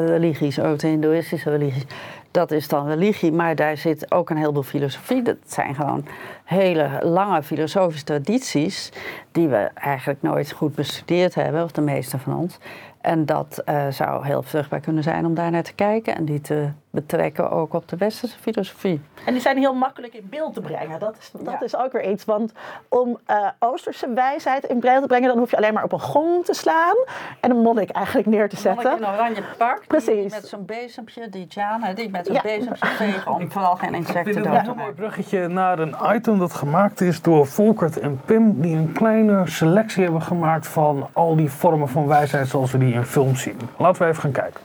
religies, 0.06 0.60
ook 0.60 0.78
de 0.78 0.86
hindoeïstische 0.86 1.50
religies, 1.50 1.84
dat 2.30 2.50
is 2.50 2.68
dan 2.68 2.88
religie, 2.88 3.32
maar 3.32 3.54
daar 3.54 3.76
zit 3.76 4.12
ook 4.12 4.30
een 4.30 4.36
heleboel 4.36 4.62
filosofie. 4.62 5.22
Dat 5.22 5.36
zijn 5.46 5.74
gewoon 5.74 6.04
hele 6.44 6.88
lange 7.02 7.42
filosofische 7.42 8.04
tradities 8.04 8.92
die 9.32 9.48
we 9.48 9.70
eigenlijk 9.74 10.22
nooit 10.22 10.52
goed 10.52 10.74
bestudeerd 10.74 11.34
hebben, 11.34 11.64
of 11.64 11.72
de 11.72 11.80
meeste 11.80 12.18
van 12.18 12.36
ons. 12.36 12.58
En 13.04 13.26
dat 13.26 13.62
uh, 13.66 13.86
zou 13.90 14.26
heel 14.26 14.42
vruchtbaar 14.42 14.80
kunnen 14.80 15.02
zijn 15.02 15.26
om 15.26 15.34
daar 15.34 15.50
naar 15.50 15.62
te 15.62 15.74
kijken 15.74 16.16
en 16.16 16.24
die 16.24 16.40
te 16.40 16.68
betrekken 16.94 17.50
ook 17.50 17.72
op 17.72 17.88
de 17.88 17.96
westerse 17.96 18.38
filosofie. 18.38 19.00
En 19.26 19.32
die 19.32 19.42
zijn 19.42 19.56
heel 19.56 19.74
makkelijk 19.74 20.14
in 20.14 20.26
beeld 20.30 20.54
te 20.54 20.60
brengen. 20.60 20.98
Dat 20.98 21.16
is, 21.18 21.30
dat 21.44 21.62
is 21.62 21.76
ook 21.76 21.92
weer 21.92 22.10
iets. 22.10 22.24
Want 22.24 22.52
om 22.88 23.18
uh, 23.30 23.48
Oosterse 23.58 24.12
wijsheid 24.12 24.64
in 24.64 24.80
beeld 24.80 25.00
te 25.00 25.06
brengen, 25.06 25.28
dan 25.28 25.38
hoef 25.38 25.50
je 25.50 25.56
alleen 25.56 25.74
maar 25.74 25.84
op 25.84 25.92
een 25.92 26.00
gong 26.00 26.44
te 26.44 26.54
slaan 26.54 26.96
en 27.40 27.50
een 27.50 27.62
monnik 27.62 27.90
eigenlijk 27.90 28.26
neer 28.26 28.48
te 28.48 28.56
zetten. 28.56 28.92
Een 28.92 29.00
monnik 29.00 29.08
in 29.08 29.14
oranje 29.14 29.42
pak. 29.58 29.86
Precies. 29.86 30.32
met 30.32 30.46
zo'n 30.46 30.64
bezempje, 30.64 31.28
die 31.28 31.46
Jana, 31.48 31.92
die 31.92 32.10
met 32.10 32.26
zo'n 32.26 32.34
ja. 32.34 32.42
bezempje 32.42 33.30
om 33.30 33.50
vooral 33.50 33.76
geen 33.76 33.94
insecten 33.94 34.34
dood 34.34 34.42
te 34.42 34.48
maken. 34.48 34.70
een 34.70 34.76
mooi 34.76 34.92
bruggetje 34.92 35.48
naar 35.48 35.78
een 35.78 35.94
item 36.14 36.38
dat 36.38 36.52
gemaakt 36.52 37.00
is 37.00 37.22
door 37.22 37.46
Volkert 37.46 37.98
en 37.98 38.20
Pim, 38.24 38.60
die 38.60 38.76
een 38.76 38.92
kleine 38.92 39.46
selectie 39.46 40.02
hebben 40.02 40.22
gemaakt 40.22 40.66
van 40.66 41.08
al 41.12 41.36
die 41.36 41.50
vormen 41.50 41.88
van 41.88 42.06
wijsheid 42.06 42.48
zoals 42.48 42.72
we 42.72 42.78
die 42.78 42.93
in 42.94 43.04
films 43.04 43.42
zien. 43.42 43.56
Laten 43.78 44.02
we 44.02 44.08
even 44.08 44.22
gaan 44.22 44.32
kijken. 44.32 44.60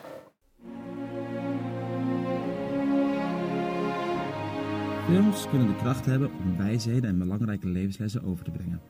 Films 5.05 5.47
kunnen 5.49 5.67
de 5.67 5.75
kracht 5.75 6.05
hebben 6.05 6.29
om 6.43 6.57
wijsheden 6.57 7.09
en 7.09 7.17
belangrijke 7.17 7.67
levenslessen 7.67 8.23
over 8.23 8.43
te 8.43 8.51
brengen. 8.51 8.81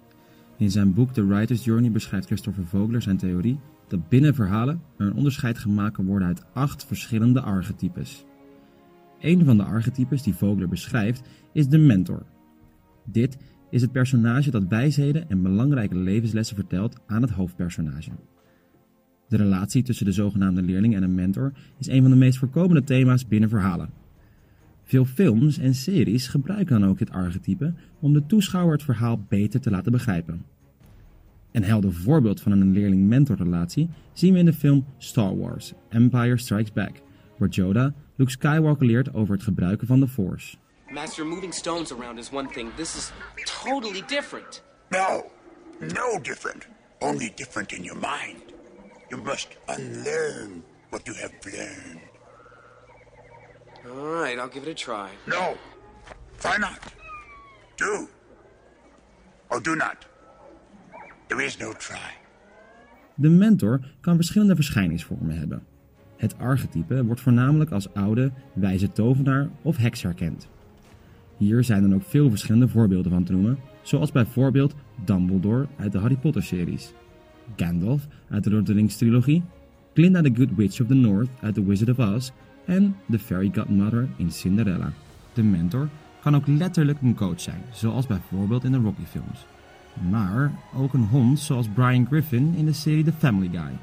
In 0.58 0.72
zijn 0.72 0.93
boek 0.93 1.12
The 1.12 1.27
Writer's 1.27 1.63
Journey 1.63 1.91
beschrijft 1.91 2.25
Christopher 2.25 2.65
Vogler 2.65 3.01
zijn 3.01 3.17
theorie 3.17 3.60
dat 3.88 4.10
binnen 4.10 4.36
verhalen 4.36 4.81
er 4.98 5.05
een 5.05 5.13
onderscheid 5.13 5.58
gemaakt 5.58 5.98
worden 5.98 6.27
uit 6.27 6.46
acht 6.53 6.86
verschillende 6.86 7.41
archetypes. 7.41 8.25
Een 9.19 9.46
van 9.46 9.58
de 9.58 9.63
archetypes 9.63 10.24
die 10.24 10.36
Vogler 10.36 10.67
beschrijft 10.67 11.22
is 11.53 11.67
de 11.67 11.77
mentor. 11.77 12.25
Dit 13.05 13.38
is 13.69 13.81
het 13.81 13.91
personage 13.91 14.51
dat 14.51 14.67
wijsheden 14.67 15.29
en 15.29 15.41
belangrijke 15.41 15.96
levenslessen 15.96 16.55
vertelt 16.55 17.00
aan 17.08 17.22
het 17.22 17.31
hoofdpersonage. 17.31 18.12
De 19.30 19.38
relatie 19.38 19.84
tussen 19.84 20.06
de 20.06 20.12
zogenaamde 20.12 20.62
leerling 20.62 20.96
en 20.96 21.04
een 21.04 21.16
mentor 21.16 21.52
is 21.78 21.88
een 21.88 22.02
van 22.02 22.12
de 22.12 22.18
meest 22.18 22.38
voorkomende 22.38 22.84
thema's 22.84 23.28
binnen 23.28 23.50
verhalen. 23.50 23.90
Veel 24.84 25.06
films 25.06 25.58
en 25.58 25.76
series 25.76 26.28
gebruiken 26.28 26.80
dan 26.80 26.90
ook 26.90 26.98
dit 26.98 27.12
archetype 27.12 27.74
om 28.00 28.14
de 28.14 28.26
toeschouwer 28.26 28.74
het 28.74 28.84
verhaal 28.84 29.26
beter 29.28 29.62
te 29.62 29.70
laten 29.70 29.92
begrijpen. 29.92 30.46
Een 31.52 31.64
helder 31.64 31.94
voorbeeld 31.94 32.42
van 32.42 32.52
een 32.52 32.72
leerling-mentor-relatie 32.72 33.90
zien 34.14 34.34
we 34.34 34.40
in 34.40 34.46
de 34.46 34.54
film 34.54 34.86
Star 34.98 35.38
Wars: 35.38 35.74
Empire 35.90 36.38
Strikes 36.38 36.74
Back, 36.74 37.02
waar 37.38 37.50
Yoda 37.50 37.94
Luke 38.16 38.32
Skywalker 38.32 38.86
leert 38.86 39.14
over 39.14 39.34
het 39.34 39.44
gebruiken 39.44 39.88
van 39.88 40.00
de 40.00 40.08
Force. 40.08 40.58
Master, 40.92 41.26
moving 41.26 41.54
stones 41.54 41.94
around 41.94 42.18
is 42.18 42.32
one 42.32 42.48
thing. 42.48 42.74
This 42.76 42.96
is 42.96 43.12
totally 43.64 44.04
different. 44.08 44.64
No, 44.90 45.24
no 45.80 46.20
different. 46.22 46.68
Only 47.00 47.32
different 47.36 47.72
in 47.72 47.84
your 47.84 48.00
mind. 48.00 48.59
You 49.10 49.22
must 49.24 49.58
unlearn 49.68 50.63
what 50.89 51.08
you 51.08 51.16
have 51.16 51.34
learned. 51.46 52.00
All 53.86 54.22
right, 54.22 54.38
I'll 54.38 54.50
give 54.50 54.68
it 54.68 54.72
a 54.72 54.74
try. 54.74 55.10
No. 55.25 55.56
Try 56.39 56.58
not. 56.58 56.80
Do. 57.75 58.08
Or 59.50 59.62
do 59.62 59.75
not. 59.75 60.06
There 61.28 61.46
is 61.46 61.58
no 61.58 61.74
try. 61.74 62.18
De 63.16 63.30
mentor 63.30 63.80
kan 64.01 64.16
verschillende 64.16 64.56
verschijningsvormen 64.56 65.38
hebben. 65.38 65.63
Het 66.18 66.38
archetype 66.38 67.06
wordt 67.06 67.22
voornamelijk 67.22 67.72
als 67.72 67.94
oude, 67.94 68.32
wijze 68.54 68.92
tovenaar 68.92 69.50
of 69.62 69.78
heks 69.78 70.01
herkend. 70.01 70.48
Hier 71.38 71.63
zijn 71.63 71.82
dan 71.82 71.94
ook 71.94 72.04
veel 72.04 72.30
verschillende 72.30 72.68
voorbeelden 72.68 73.12
van 73.12 73.24
te 73.24 73.32
noemen, 73.32 73.60
zoals 73.82 74.12
bijvoorbeeld 74.12 74.75
Dumbledore 75.06 75.68
uit 75.78 75.92
de 75.92 75.98
Harry 75.98 76.18
Potter 76.18 76.44
series, 76.44 76.94
Gandalf 77.56 78.08
uit 78.29 78.44
de 78.44 78.50
Lord 78.50 78.62
of 78.62 78.68
the 78.68 78.74
Rings 78.74 78.98
trilogie, 78.98 79.44
Glinda 79.94 80.22
the 80.22 80.32
Good 80.36 80.56
Witch 80.56 80.82
of 80.82 80.88
the 80.88 80.94
North 80.94 81.29
uit 81.41 81.53
The 81.53 81.65
Wizard 81.65 81.89
of 81.89 82.15
Oz 82.15 82.29
en 82.65 82.96
de 83.06 83.20
Fairy 83.20 83.51
Godmother 83.53 84.08
in 84.18 84.32
Cinderella. 84.32 84.94
De 85.34 85.44
mentor 85.44 85.89
kan 86.22 86.36
ook 86.36 86.48
letterlijk 86.48 87.01
een 87.01 87.15
coach 87.15 87.41
zijn, 87.41 87.62
zoals 87.72 88.08
bijvoorbeeld 88.08 88.63
in 88.63 88.72
de 88.72 88.77
Rocky-films. 88.77 89.46
Maar 90.10 90.51
ook 90.75 90.94
een 90.94 91.08
hond 91.08 91.39
zoals 91.39 91.68
Brian 91.68 92.06
Griffin 92.06 92.53
in 92.56 92.65
de 92.65 92.74
serie 92.74 93.03
The 93.03 93.12
Family 93.12 93.50
Guy. 93.50 93.77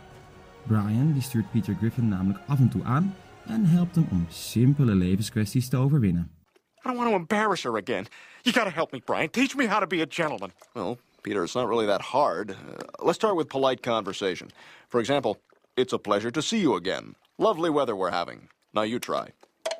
Brian 0.66 1.12
die 1.12 1.23
stuurt 1.23 1.50
Peter 1.50 1.75
Griffin 1.75 2.08
namelijk 2.08 2.40
af 2.46 2.58
en 2.58 2.68
toe 2.68 2.85
aan 2.85 3.14
en 3.46 3.64
helpt 3.64 3.94
hem 3.94 4.06
om 4.11 4.26
simpele 4.28 4.94
levenskwesties 4.94 5.68
te 5.68 5.76
overwinnen. 5.76 6.30
I 6.54 6.88
don't 6.88 6.96
want 6.96 7.11
to 7.11 7.16
embarrass 7.16 7.62
her 7.62 7.76
again. 7.76 8.06
You 8.42 8.52
gotta 8.52 8.70
help 8.70 8.92
me, 8.92 9.00
Brian. 9.04 9.30
Teach 9.30 9.56
me 9.56 9.66
how 9.66 9.80
to 9.80 9.87
be 9.87 10.00
a 10.00 10.06
gentleman. 10.08 10.50
Well, 10.73 10.99
Peter, 11.26 11.42
it's 11.42 11.56
not 11.56 11.68
really 11.68 11.87
that 11.87 12.02
hard. 12.02 12.52
Uh, 12.52 12.54
let's 13.00 13.18
start 13.18 13.35
with 13.35 13.49
polite 13.49 13.83
conversation. 13.83 14.49
For 14.88 15.00
example, 15.00 15.37
it's 15.76 15.92
a 15.92 15.99
pleasure 15.99 16.30
to 16.30 16.40
see 16.40 16.61
you 16.61 16.76
again. 16.76 17.16
Lovely 17.37 17.68
weather 17.68 17.97
we're 17.97 18.12
having. 18.12 18.49
Now 18.73 18.83
you 18.83 19.00
try. 19.00 19.33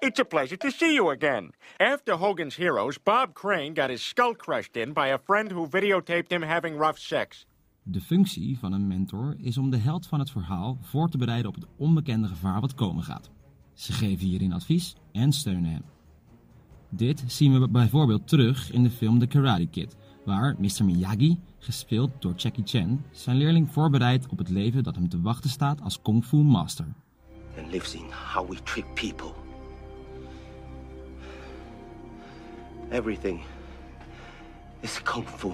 It's 0.03 0.19
a 0.19 0.25
pleasure 0.25 0.57
to 0.57 0.71
see 0.73 0.95
you 0.95 1.11
again. 1.11 1.53
After 1.79 2.17
Hogan's 2.17 2.57
Heroes, 2.57 2.99
Bob 2.99 3.35
Crane 3.35 3.75
got 3.75 3.91
his 3.91 4.03
skull 4.03 4.35
crushed 4.35 4.77
in 4.77 4.93
by 4.93 5.07
a 5.13 5.19
friend 5.19 5.53
who 5.53 5.69
videotaped 5.69 6.33
him 6.33 6.43
having 6.43 6.77
rough 6.79 6.99
sex. 6.99 7.47
De 7.83 8.01
functie 8.01 8.59
van 8.59 8.73
een 8.73 8.87
mentor 8.87 9.37
is 9.39 9.59
om 9.59 9.71
de 9.71 9.79
held 9.79 10.07
van 10.07 10.19
het 10.19 10.31
verhaal 10.31 10.79
voor 10.81 11.09
te 11.09 11.19
bereiden 11.19 11.49
op 11.49 11.55
het 11.55 11.67
onbekende 11.77 12.29
gevaar 12.29 12.61
wat 12.61 12.75
komen 12.75 13.05
gaat. 13.05 13.31
Ze 13.75 13.93
geven 13.93 14.27
hierin 14.27 14.53
advies 14.53 14.97
en 15.13 15.33
steunen 15.33 15.71
hem. 15.71 15.85
Dit 16.91 17.25
zien 17.27 17.61
we 17.61 17.69
bijvoorbeeld 17.69 18.29
terug 18.29 18.73
in 18.73 18.83
de 18.83 18.91
film 18.91 19.19
The 19.19 19.27
Karate 19.27 19.67
Kid, 19.67 19.97
waar 20.27 20.55
Mr. 20.59 20.85
Miyagi, 20.85 21.39
gespeeld 21.59 22.11
door 22.19 22.35
Jackie 22.37 22.65
Chan, 22.67 23.03
zijn 23.11 23.37
leerling 23.37 23.73
voorbereidt 23.73 24.29
op 24.29 24.39
het 24.39 24.49
leven 24.49 24.83
dat 24.83 24.95
hem 24.95 25.09
te 25.09 25.21
wachten 25.21 25.51
staat 25.51 25.83
als 25.83 26.03
kung 26.03 26.25
fu 26.25 26.37
master. 26.37 26.87
And 27.59 27.73
lives 27.73 27.95
in 27.95 28.05
how 28.33 28.51
we 28.51 28.63
treat 28.63 28.95
people. 28.95 29.33
Everything 32.91 33.41
is 34.81 35.03
kung 35.03 35.29
fu. 35.29 35.53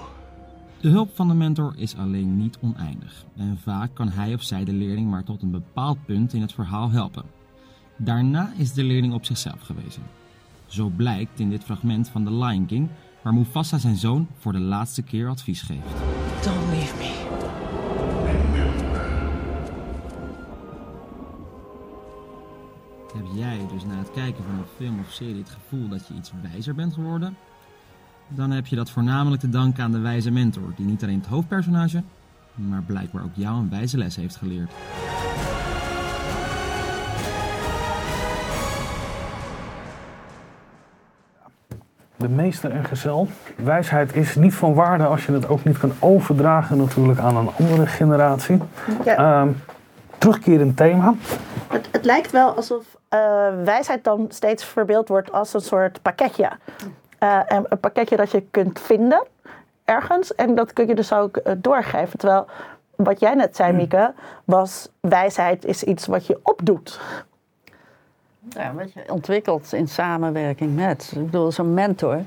De 0.80 0.88
hulp 0.88 1.14
van 1.14 1.28
de 1.28 1.34
mentor 1.34 1.74
is 1.76 1.96
alleen 1.96 2.36
niet 2.36 2.58
oneindig 2.60 3.24
en 3.36 3.58
vaak 3.58 3.94
kan 3.94 4.08
hij 4.08 4.34
of 4.34 4.42
zij 4.42 4.64
de 4.64 4.72
leerling 4.72 5.10
maar 5.10 5.24
tot 5.24 5.42
een 5.42 5.50
bepaald 5.50 6.04
punt 6.04 6.32
in 6.32 6.40
het 6.40 6.52
verhaal 6.52 6.90
helpen. 6.90 7.24
Daarna 7.96 8.52
is 8.56 8.72
de 8.72 8.84
leerling 8.84 9.12
op 9.12 9.24
zichzelf 9.24 9.60
gewezen. 9.60 10.02
Zo 10.66 10.88
blijkt 10.88 11.40
in 11.40 11.50
dit 11.50 11.64
fragment 11.64 12.08
van 12.08 12.24
The 12.24 12.34
Lion 12.34 12.66
King, 12.66 12.88
waar 13.22 13.34
Mufasa 13.34 13.78
zijn 13.78 13.96
zoon 13.96 14.28
voor 14.38 14.52
de 14.52 14.60
laatste 14.60 15.02
keer 15.02 15.28
advies 15.28 15.62
geeft. 15.62 15.86
Don't 16.44 16.70
leave 16.70 16.96
me. 16.96 17.30
Heb 23.14 23.26
jij 23.34 23.66
dus 23.72 23.84
na 23.84 23.98
het 23.98 24.10
kijken 24.10 24.44
van 24.44 24.54
een 24.54 24.64
film 24.76 24.98
of 24.98 25.12
serie 25.12 25.36
het 25.36 25.50
gevoel 25.50 25.88
dat 25.88 26.08
je 26.08 26.14
iets 26.14 26.32
wijzer 26.42 26.74
bent 26.74 26.94
geworden? 26.94 27.36
Dan 28.28 28.50
heb 28.50 28.66
je 28.66 28.76
dat 28.76 28.90
voornamelijk 28.90 29.40
te 29.40 29.48
danken 29.48 29.84
aan 29.84 29.92
de 29.92 29.98
wijze 29.98 30.30
mentor, 30.30 30.72
die 30.76 30.86
niet 30.86 31.02
alleen 31.02 31.18
het 31.18 31.26
hoofdpersonage, 31.26 32.02
maar 32.54 32.82
blijkbaar 32.82 33.24
ook 33.24 33.34
jou 33.34 33.58
een 33.58 33.70
wijze 33.70 33.98
les 33.98 34.16
heeft 34.16 34.36
geleerd. 34.36 34.72
De 42.22 42.28
meester 42.28 42.70
en 42.70 42.84
gezel. 42.84 43.28
Wijsheid 43.56 44.16
is 44.16 44.34
niet 44.34 44.54
van 44.54 44.74
waarde 44.74 45.04
als 45.04 45.26
je 45.26 45.32
het 45.32 45.48
ook 45.48 45.64
niet 45.64 45.78
kan 45.78 45.92
overdragen 45.98 46.76
natuurlijk 46.76 47.18
aan 47.18 47.36
een 47.36 47.50
andere 47.58 47.86
generatie. 47.86 48.58
Ja. 49.04 49.40
Um, 49.40 49.62
terugkerend 50.18 50.76
thema. 50.76 51.14
Het, 51.68 51.88
het, 51.90 52.04
lijkt 52.04 52.30
wel 52.30 52.54
alsof 52.54 52.84
uh, 53.10 53.18
wijsheid 53.64 54.04
dan 54.04 54.26
steeds 54.28 54.64
verbeeld 54.64 55.08
wordt 55.08 55.32
als 55.32 55.54
een 55.54 55.60
soort 55.60 56.02
pakketje. 56.02 56.50
Uh, 57.20 57.40
een 57.46 57.78
pakketje 57.80 58.16
dat 58.16 58.30
je 58.30 58.42
kunt 58.50 58.80
vinden 58.80 59.22
ergens 59.84 60.34
en 60.34 60.54
dat 60.54 60.72
kun 60.72 60.86
je 60.86 60.94
dus 60.94 61.12
ook 61.12 61.36
uh, 61.36 61.52
doorgeven. 61.56 62.18
Terwijl 62.18 62.46
wat 62.96 63.20
jij 63.20 63.34
net 63.34 63.56
zei, 63.56 63.72
Mieke, 63.72 64.12
was 64.44 64.88
wijsheid 65.00 65.64
is 65.64 65.82
iets 65.82 66.06
wat 66.06 66.26
je 66.26 66.38
opdoet. 66.42 67.00
Ja, 68.48 68.74
wat 68.74 68.92
je 68.92 69.12
ontwikkelt 69.12 69.72
in 69.72 69.88
samenwerking 69.88 70.74
met. 70.74 71.12
Ik 71.16 71.24
bedoel, 71.24 71.52
zo'n 71.52 71.74
mentor, 71.74 72.20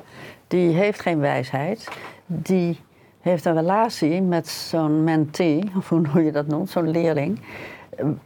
die 0.48 0.75
heeft 0.75 1.01
geen 1.01 1.19
wijsheid. 1.19 1.88
Die 2.25 2.79
heeft 3.22 3.45
een 3.45 3.53
relatie 3.53 4.22
met 4.22 4.48
zo'n 4.48 5.03
mentee, 5.03 5.63
of 5.77 5.89
hoe 5.89 6.24
je 6.24 6.31
dat 6.31 6.48
noemt, 6.48 6.69
zo'n 6.69 6.89
leerling. 6.89 7.39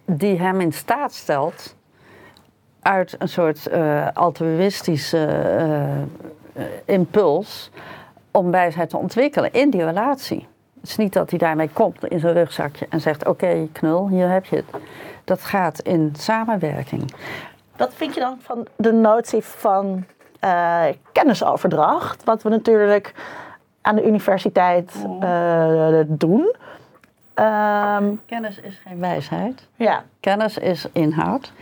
Die 0.05 0.39
hem 0.39 0.61
in 0.61 0.73
staat 0.73 1.13
stelt 1.13 1.75
uit 2.81 3.15
een 3.19 3.29
soort 3.29 3.69
uh, 3.71 4.07
altruïstische 4.13 5.27
uh, 6.57 6.63
impuls 6.85 7.71
om 8.31 8.51
wijsheid 8.51 8.89
te 8.89 8.97
ontwikkelen 8.97 9.53
in 9.53 9.69
die 9.69 9.83
relatie. 9.83 10.47
Het 10.79 10.89
is 10.89 10.97
niet 10.97 11.13
dat 11.13 11.29
hij 11.29 11.39
daarmee 11.39 11.69
komt 11.69 12.05
in 12.05 12.19
zijn 12.19 12.33
rugzakje 12.33 12.85
en 12.89 13.01
zegt: 13.01 13.27
Oké, 13.27 13.67
knul, 13.71 14.09
hier 14.09 14.29
heb 14.29 14.45
je 14.45 14.55
het. 14.55 14.81
Dat 15.23 15.41
gaat 15.41 15.79
in 15.79 16.13
samenwerking. 16.17 17.13
Wat 17.79 17.93
vind 17.93 18.13
je 18.13 18.19
dan 18.19 18.37
van 18.41 18.67
de 18.75 18.91
notie 18.91 19.43
van 19.43 20.05
uh, 20.43 20.83
kennisoverdracht? 21.11 22.23
Wat 22.23 22.43
we 22.43 22.49
natuurlijk 22.49 23.13
aan 23.81 23.95
de 23.95 24.07
universiteit 24.07 24.93
uh, 25.23 25.99
doen. 26.07 26.55
Um, 27.35 28.21
Kennis 28.25 28.59
is 28.59 28.81
geen 28.87 28.99
wijsheid. 28.99 29.67
Ja. 29.75 30.03
Kennis 30.19 30.57
is 30.57 30.87
inhoud. 30.91 31.53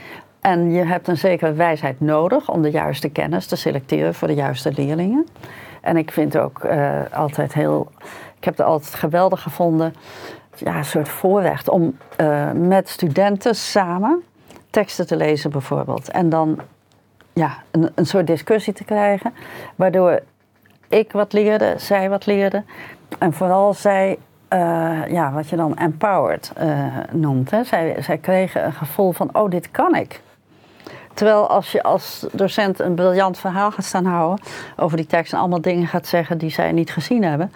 En 0.42 0.72
je 0.72 0.84
hebt 0.84 1.08
een 1.08 1.18
zekere 1.18 1.54
wijsheid 1.54 2.00
nodig 2.00 2.50
om 2.50 2.62
de 2.62 2.72
juiste 2.72 3.10
kennis 3.10 3.46
te 3.46 3.56
selecteren 3.56 4.14
voor 4.14 4.28
de 4.28 4.34
juiste 4.34 4.72
leerlingen. 4.76 5.28
En 5.82 5.98
ik 5.98 6.12
vind 6.12 6.38
ook 6.38 6.64
uh, 6.64 7.00
altijd 7.12 7.54
heel. 7.54 7.92
Ik 8.38 8.44
heb 8.44 8.58
het 8.58 8.66
altijd 8.66 8.94
geweldig 8.94 9.42
gevonden. 9.42 9.94
Ja, 10.56 10.76
een 10.76 10.86
soort 10.86 11.10
voorrecht 11.10 11.70
om 11.70 11.98
uh, 12.22 12.52
met 12.52 12.90
studenten 12.90 13.56
samen 13.56 14.24
teksten 14.70 15.08
te 15.08 15.16
lezen, 15.16 15.52
bijvoorbeeld. 15.52 16.10
En 16.10 16.30
dan 16.30 16.60
ja, 17.34 17.58
een, 17.72 17.92
een 17.96 18.06
soort 18.06 18.28
discussie 18.28 18.74
te 18.74 18.84
krijgen. 18.84 19.34
Waardoor 19.76 20.20
ik 20.88 21.12
wat 21.12 21.34
leerde, 21.34 21.74
zij 21.78 22.10
wat 22.10 22.26
leerde. 22.26 22.64
En 23.20 23.34
vooral 23.34 23.74
zij 23.74 24.18
uh, 24.54 25.08
ja, 25.08 25.32
wat 25.32 25.50
je 25.50 25.56
dan 25.56 25.78
empowered 25.78 26.52
uh, 26.62 26.86
noemt. 27.12 27.52
Hè. 27.52 27.64
Zij, 27.64 27.96
zij 28.02 28.18
kregen 28.18 28.66
een 28.66 28.74
gevoel 28.74 29.12
van, 29.12 29.30
oh, 29.32 29.50
dit 29.50 29.72
kan 29.72 29.96
ik. 29.96 30.22
Terwijl 31.14 31.48
als 31.48 31.72
je 31.72 31.84
als 31.84 32.26
docent 32.32 32.80
een 32.80 32.96
briljant 32.96 33.38
verhaal 33.38 33.72
gaat 33.72 33.86
staan 33.86 34.06
houden 34.06 34.46
over 34.76 34.98
die 34.98 35.06
tekst 35.06 35.34
en 35.34 35.40
allemaal 35.40 35.62
dingen 35.62 35.88
gaat 35.88 36.08
zeggen 36.08 36.38
die 36.38 36.50
zij 36.50 36.72
niet 36.72 36.92
gezien 36.92 37.24
hebben, 37.24 37.52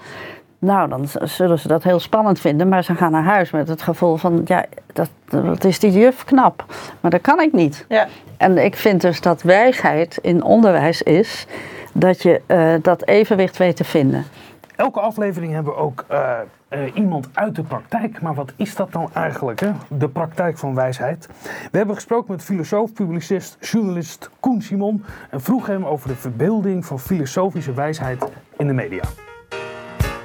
nou, 0.62 0.89
dan 0.89 1.08
zullen 1.22 1.60
ze 1.60 1.68
dat 1.68 1.84
heel 1.84 2.00
spannend 2.00 2.39
vinden, 2.39 2.68
maar 2.68 2.84
ze 2.84 2.96
gaan 2.96 3.12
naar 3.12 3.24
huis 3.24 3.51
met 3.51 3.68
het 3.68 3.82
gevoel 3.82 4.18
van, 4.18 4.41
ja, 4.46 4.65
dat, 4.94 5.10
dat 5.30 5.63
is 5.63 5.80
die 5.80 5.91
juf 5.91 6.24
knap, 6.24 6.65
maar 7.00 7.12
dat 7.12 7.22
kan 7.22 7.39
ik 7.39 7.53
niet. 7.53 7.86
Ja. 7.89 8.08
En 8.38 8.58
ik 8.58 8.75
vind 8.75 9.01
dus 9.01 9.22
dat 9.22 9.41
wijsheid 9.41 10.20
in 10.22 10.44
onderwijs 10.44 11.01
is 11.01 11.48
dat 11.94 12.22
je 12.22 12.41
uh, 12.48 12.74
dat 12.82 13.08
evenwicht 13.08 13.58
weet 13.58 13.75
te 13.75 13.84
vinden. 13.84 14.25
Elke 14.75 15.00
aflevering 15.00 15.53
hebben 15.53 15.74
we 15.74 15.80
ook 15.80 16.06
uh, 16.12 16.32
uh, 16.70 16.80
iemand 16.94 17.30
uit 17.34 17.56
de 17.56 17.63
praktijk. 17.63 18.22
Maar 18.22 18.34
wat 18.34 18.53
is 18.56 18.75
dat 18.75 18.91
nou 18.91 19.10
eigenlijk, 19.13 19.60
hè? 19.60 19.72
de 19.88 20.10
praktijk 20.10 20.58
van 20.58 20.75
wijsheid? 20.75 21.30
We 21.72 21.77
hebben 21.77 21.96
gesproken 21.96 22.32
met 22.32 22.44
filosoof, 22.44 22.94
publicist, 22.94 23.58
journalist 23.60 24.30
Koen 24.39 24.62
Simon. 24.62 25.03
En 25.30 25.41
vroegen 25.41 25.74
hem 25.74 25.86
over 25.86 26.08
de 26.08 26.15
verbeelding 26.15 26.86
van 26.86 27.00
filosofische 27.00 27.74
wijsheid 27.74 28.25
in 28.58 28.68
de 28.68 28.74
media. 28.74 29.03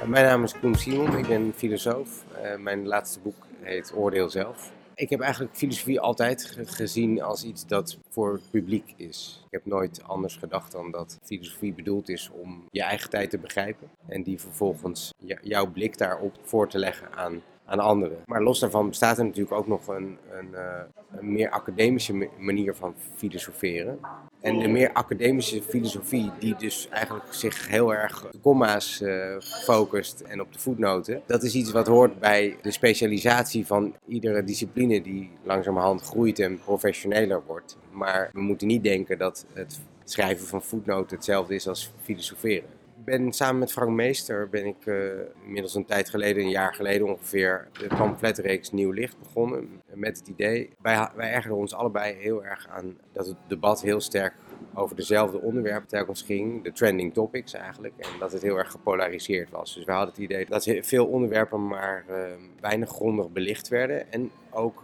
Mijn 0.07 0.25
naam 0.25 0.43
is 0.43 0.59
Koen 0.59 0.75
Simon, 0.75 1.17
ik 1.17 1.27
ben 1.27 1.53
filosoof. 1.55 2.23
Uh, 2.43 2.55
mijn 2.57 2.87
laatste 2.87 3.19
boek 3.19 3.35
heet 3.61 3.93
Oordeel 3.95 4.29
Zelf. 4.29 4.71
Ik 4.95 5.09
heb 5.09 5.19
eigenlijk 5.19 5.55
filosofie 5.55 5.99
altijd 5.99 6.57
gezien 6.65 7.21
als 7.21 7.43
iets 7.43 7.67
dat 7.67 7.97
voor 8.09 8.33
het 8.33 8.51
publiek 8.51 8.93
is. 8.97 9.43
Ik 9.45 9.51
heb 9.51 9.65
nooit 9.65 10.03
anders 10.03 10.35
gedacht 10.35 10.71
dan 10.71 10.91
dat 10.91 11.19
filosofie 11.23 11.73
bedoeld 11.73 12.09
is 12.09 12.29
om 12.41 12.63
je 12.71 12.81
eigen 12.81 13.09
tijd 13.09 13.29
te 13.29 13.37
begrijpen. 13.37 13.89
En 14.07 14.23
die 14.23 14.39
vervolgens 14.39 15.13
jouw 15.41 15.71
blik 15.71 15.97
daarop 15.97 16.35
voor 16.43 16.69
te 16.69 16.79
leggen 16.79 17.07
aan, 17.15 17.41
aan 17.65 17.79
anderen. 17.79 18.17
Maar 18.25 18.43
los 18.43 18.59
daarvan 18.59 18.89
bestaat 18.89 19.17
er 19.17 19.25
natuurlijk 19.25 19.55
ook 19.55 19.67
nog 19.67 19.87
een, 19.87 20.17
een, 20.31 20.49
uh, 20.53 20.81
een 21.19 21.31
meer 21.31 21.49
academische 21.49 22.29
manier 22.37 22.75
van 22.75 22.95
filosoferen. 23.15 23.99
En 24.47 24.59
de 24.59 24.67
meer 24.67 24.91
academische 24.93 25.61
filosofie, 25.61 26.31
die 26.39 26.55
dus 26.55 26.87
eigenlijk 26.89 27.33
zich 27.33 27.67
heel 27.67 27.93
erg 27.93 28.25
op 28.25 28.31
de 28.31 28.39
comma's 28.41 29.01
uh, 29.01 29.39
focust 29.39 30.19
en 30.19 30.41
op 30.41 30.53
de 30.53 30.59
voetnoten, 30.59 31.21
dat 31.25 31.43
is 31.43 31.55
iets 31.55 31.71
wat 31.71 31.87
hoort 31.87 32.19
bij 32.19 32.57
de 32.61 32.71
specialisatie 32.71 33.65
van 33.65 33.95
iedere 34.05 34.43
discipline 34.43 35.01
die 35.01 35.29
langzamerhand 35.43 36.01
groeit 36.01 36.39
en 36.39 36.59
professioneler 36.59 37.41
wordt. 37.45 37.77
Maar 37.91 38.29
we 38.33 38.41
moeten 38.41 38.67
niet 38.67 38.83
denken 38.83 39.17
dat 39.17 39.45
het 39.53 39.79
schrijven 40.03 40.47
van 40.47 40.63
voetnoten 40.63 41.15
hetzelfde 41.15 41.55
is 41.55 41.67
als 41.67 41.91
filosoferen. 42.01 42.76
Ben 43.07 43.33
samen 43.33 43.59
met 43.59 43.71
Frank 43.71 43.89
Meester 43.89 44.49
ben 44.49 44.65
ik 44.65 44.85
uh, 44.85 45.11
inmiddels 45.43 45.75
een 45.75 45.85
tijd 45.85 46.09
geleden, 46.09 46.43
een 46.43 46.49
jaar 46.49 46.73
geleden 46.73 47.07
ongeveer, 47.07 47.67
de 47.79 47.87
pamfletreeks 47.87 48.71
Nieuw 48.71 48.91
Licht 48.91 49.19
begonnen. 49.19 49.81
Met 49.93 50.17
het 50.17 50.27
idee, 50.27 50.69
wij, 50.81 51.09
wij 51.15 51.31
ergerden 51.31 51.57
ons 51.57 51.73
allebei 51.73 52.13
heel 52.13 52.45
erg 52.45 52.67
aan 52.69 52.97
dat 53.13 53.25
het 53.25 53.35
debat 53.47 53.81
heel 53.81 54.01
sterk 54.01 54.33
over 54.73 54.95
dezelfde 54.95 55.41
onderwerpen 55.41 55.87
telkens 55.87 56.21
ging, 56.21 56.63
de 56.63 56.71
trending 56.71 57.13
topics 57.13 57.53
eigenlijk, 57.53 57.93
en 57.97 58.19
dat 58.19 58.31
het 58.31 58.41
heel 58.41 58.57
erg 58.57 58.71
gepolariseerd 58.71 59.49
was. 59.49 59.75
Dus 59.75 59.85
we 59.85 59.91
hadden 59.91 60.09
het 60.09 60.23
idee 60.23 60.45
dat 60.45 60.71
veel 60.81 61.05
onderwerpen 61.05 61.67
maar 61.67 62.05
uh, 62.09 62.15
weinig 62.59 62.89
grondig 62.89 63.29
belicht 63.29 63.67
werden 63.67 64.11
en 64.11 64.31
ook 64.49 64.83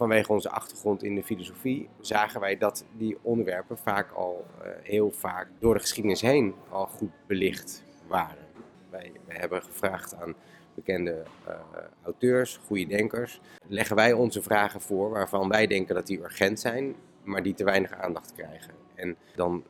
vanwege 0.00 0.32
onze 0.32 0.50
achtergrond 0.50 1.02
in 1.02 1.14
de 1.14 1.22
filosofie 1.22 1.88
zagen 2.00 2.40
wij 2.40 2.58
dat 2.58 2.84
die 2.96 3.18
onderwerpen 3.22 3.78
vaak 3.78 4.10
al 4.12 4.46
uh, 4.58 4.68
heel 4.82 5.10
vaak 5.10 5.48
door 5.58 5.74
de 5.74 5.80
geschiedenis 5.80 6.20
heen 6.20 6.54
al 6.68 6.86
goed 6.86 7.10
belicht 7.26 7.82
waren. 8.06 8.46
Wij, 8.90 9.12
hebben 9.26 9.62
gevraagd 9.62 10.14
aan 10.14 10.34
bekende 10.74 11.22
uh, 11.48 11.54
auteurs, 12.02 12.60
goede 12.66 12.86
denkers, 12.86 13.40
leggen 13.68 13.96
wij 13.96 14.12
onze 14.12 14.42
vragen 14.42 14.80
voor 14.80 15.10
waarvan 15.10 15.48
wij 15.48 15.66
denken 15.66 15.94
dat 15.94 16.06
die 16.06 16.20
urgent 16.20 16.60
zijn, 16.60 16.94
maar 17.22 17.42
die 17.42 17.54
te 17.54 17.64
weinig 17.64 17.92
aandacht 17.92 18.32
krijgen. 18.32 18.74
En 18.94 19.16
dan 19.34 19.64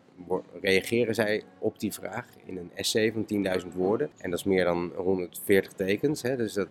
reageren 0.61 1.15
zij 1.15 1.43
op 1.59 1.81
die 1.81 1.93
vraag 1.93 2.27
in 2.45 2.57
een 2.57 2.71
essay 2.75 3.13
van 3.13 3.27
10.000 3.63 3.69
woorden. 3.75 4.11
En 4.19 4.31
dat 4.31 4.39
is 4.39 4.45
meer 4.45 4.65
dan 4.65 4.93
140 4.97 5.73
tekens, 5.73 6.23
hè, 6.23 6.37
dus 6.37 6.53
dat, 6.53 6.69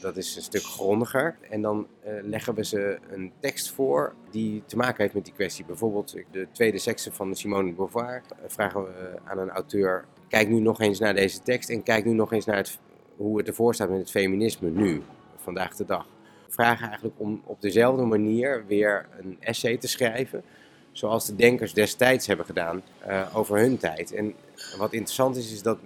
dat, 0.00 0.16
is 0.16 0.36
een 0.36 0.42
stuk 0.42 0.62
grondiger. 0.62 1.36
En 1.50 1.62
dan 1.62 1.86
uh, 2.06 2.12
leggen 2.22 2.54
we 2.54 2.64
ze 2.64 2.98
een 3.10 3.32
tekst 3.40 3.70
voor 3.70 4.14
die 4.30 4.62
te 4.66 4.76
maken 4.76 5.02
heeft 5.02 5.14
met 5.14 5.24
die 5.24 5.34
kwestie. 5.34 5.64
Bijvoorbeeld 5.64 6.16
de 6.30 6.46
tweede 6.52 6.78
sekse 6.78 7.12
van 7.12 7.34
Simone 7.34 7.68
de 7.68 7.74
Beauvoir. 7.74 8.22
Uh, 8.32 8.38
vragen 8.46 8.82
we 8.82 9.18
aan 9.24 9.38
een 9.38 9.50
auteur, 9.50 10.04
kijk 10.28 10.48
nu 10.48 10.60
nog 10.60 10.80
eens 10.80 10.98
naar 10.98 11.14
deze 11.14 11.42
tekst 11.42 11.70
en 11.70 11.82
kijk 11.82 12.04
nu 12.04 12.12
nog 12.12 12.32
eens 12.32 12.44
naar 12.44 12.56
het, 12.56 12.78
hoe 13.16 13.38
het 13.38 13.48
ervoor 13.48 13.74
staat 13.74 13.88
met 13.90 13.98
het 13.98 14.10
feminisme 14.10 14.70
nu, 14.70 15.02
vandaag 15.36 15.76
de 15.76 15.84
dag. 15.84 16.06
Vragen 16.48 16.86
eigenlijk 16.86 17.14
om 17.18 17.42
op 17.44 17.60
dezelfde 17.60 18.04
manier 18.04 18.64
weer 18.66 19.08
een 19.20 19.36
essay 19.40 19.76
te 19.76 19.88
schrijven 19.88 20.44
zoals 20.92 21.26
de 21.26 21.36
denkers 21.36 21.72
destijds 21.72 22.26
hebben 22.26 22.46
gedaan 22.46 22.82
uh, 23.06 23.36
over 23.36 23.58
hun 23.58 23.78
tijd. 23.78 24.12
En 24.12 24.34
wat 24.78 24.92
interessant 24.92 25.36
is, 25.36 25.52
is 25.52 25.62
dat 25.62 25.78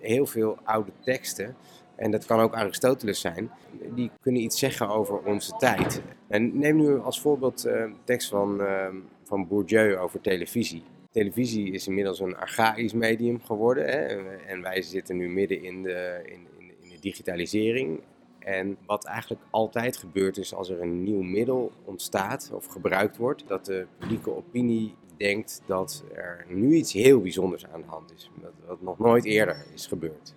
heel 0.00 0.26
veel 0.26 0.58
oude 0.62 0.90
teksten, 1.04 1.56
en 1.96 2.10
dat 2.10 2.24
kan 2.24 2.40
ook 2.40 2.54
Aristoteles 2.54 3.20
zijn, 3.20 3.50
die 3.94 4.10
kunnen 4.20 4.42
iets 4.42 4.58
zeggen 4.58 4.88
over 4.88 5.18
onze 5.18 5.56
tijd. 5.56 6.02
En 6.28 6.58
neem 6.58 6.76
nu 6.76 6.98
als 6.98 7.20
voorbeeld 7.20 7.66
uh, 7.66 7.72
de 7.72 7.92
tekst 8.04 8.28
van, 8.28 8.60
uh, 8.60 8.86
van 9.24 9.48
Bourdieu 9.48 9.96
over 9.96 10.20
televisie. 10.20 10.82
Televisie 11.10 11.72
is 11.72 11.86
inmiddels 11.86 12.20
een 12.20 12.36
archaïsch 12.36 12.94
medium 12.94 13.40
geworden 13.42 13.84
hè? 13.84 14.06
en 14.46 14.62
wij 14.62 14.82
zitten 14.82 15.16
nu 15.16 15.28
midden 15.28 15.62
in 15.62 15.82
de, 15.82 16.20
in, 16.24 16.46
in 16.80 16.88
de 16.88 16.98
digitalisering. 17.00 18.00
En 18.44 18.76
wat 18.86 19.04
eigenlijk 19.04 19.42
altijd 19.50 19.96
gebeurt 19.96 20.36
is 20.36 20.54
als 20.54 20.68
er 20.68 20.82
een 20.82 21.02
nieuw 21.02 21.22
middel 21.22 21.72
ontstaat 21.84 22.50
of 22.52 22.66
gebruikt 22.66 23.16
wordt, 23.16 23.44
dat 23.46 23.66
de 23.66 23.86
publieke 23.98 24.36
opinie 24.36 24.94
denkt 25.16 25.62
dat 25.66 26.04
er 26.14 26.44
nu 26.48 26.74
iets 26.74 26.92
heel 26.92 27.20
bijzonders 27.20 27.66
aan 27.66 27.80
de 27.80 27.86
hand 27.86 28.12
is. 28.16 28.30
Wat 28.66 28.82
nog 28.82 28.98
nooit 28.98 29.24
eerder 29.24 29.64
is 29.74 29.86
gebeurd. 29.86 30.34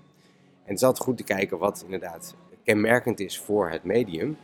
En 0.63 0.71
het 0.71 0.77
is 0.77 0.83
altijd 0.83 1.03
goed 1.03 1.17
te 1.17 1.23
kijken 1.23 1.57
wat 1.57 1.83
inderdaad 1.85 2.35
kenmerkend 2.63 3.19
is 3.19 3.39
voor 3.39 3.69
het 3.69 3.83
medium. 3.83 4.37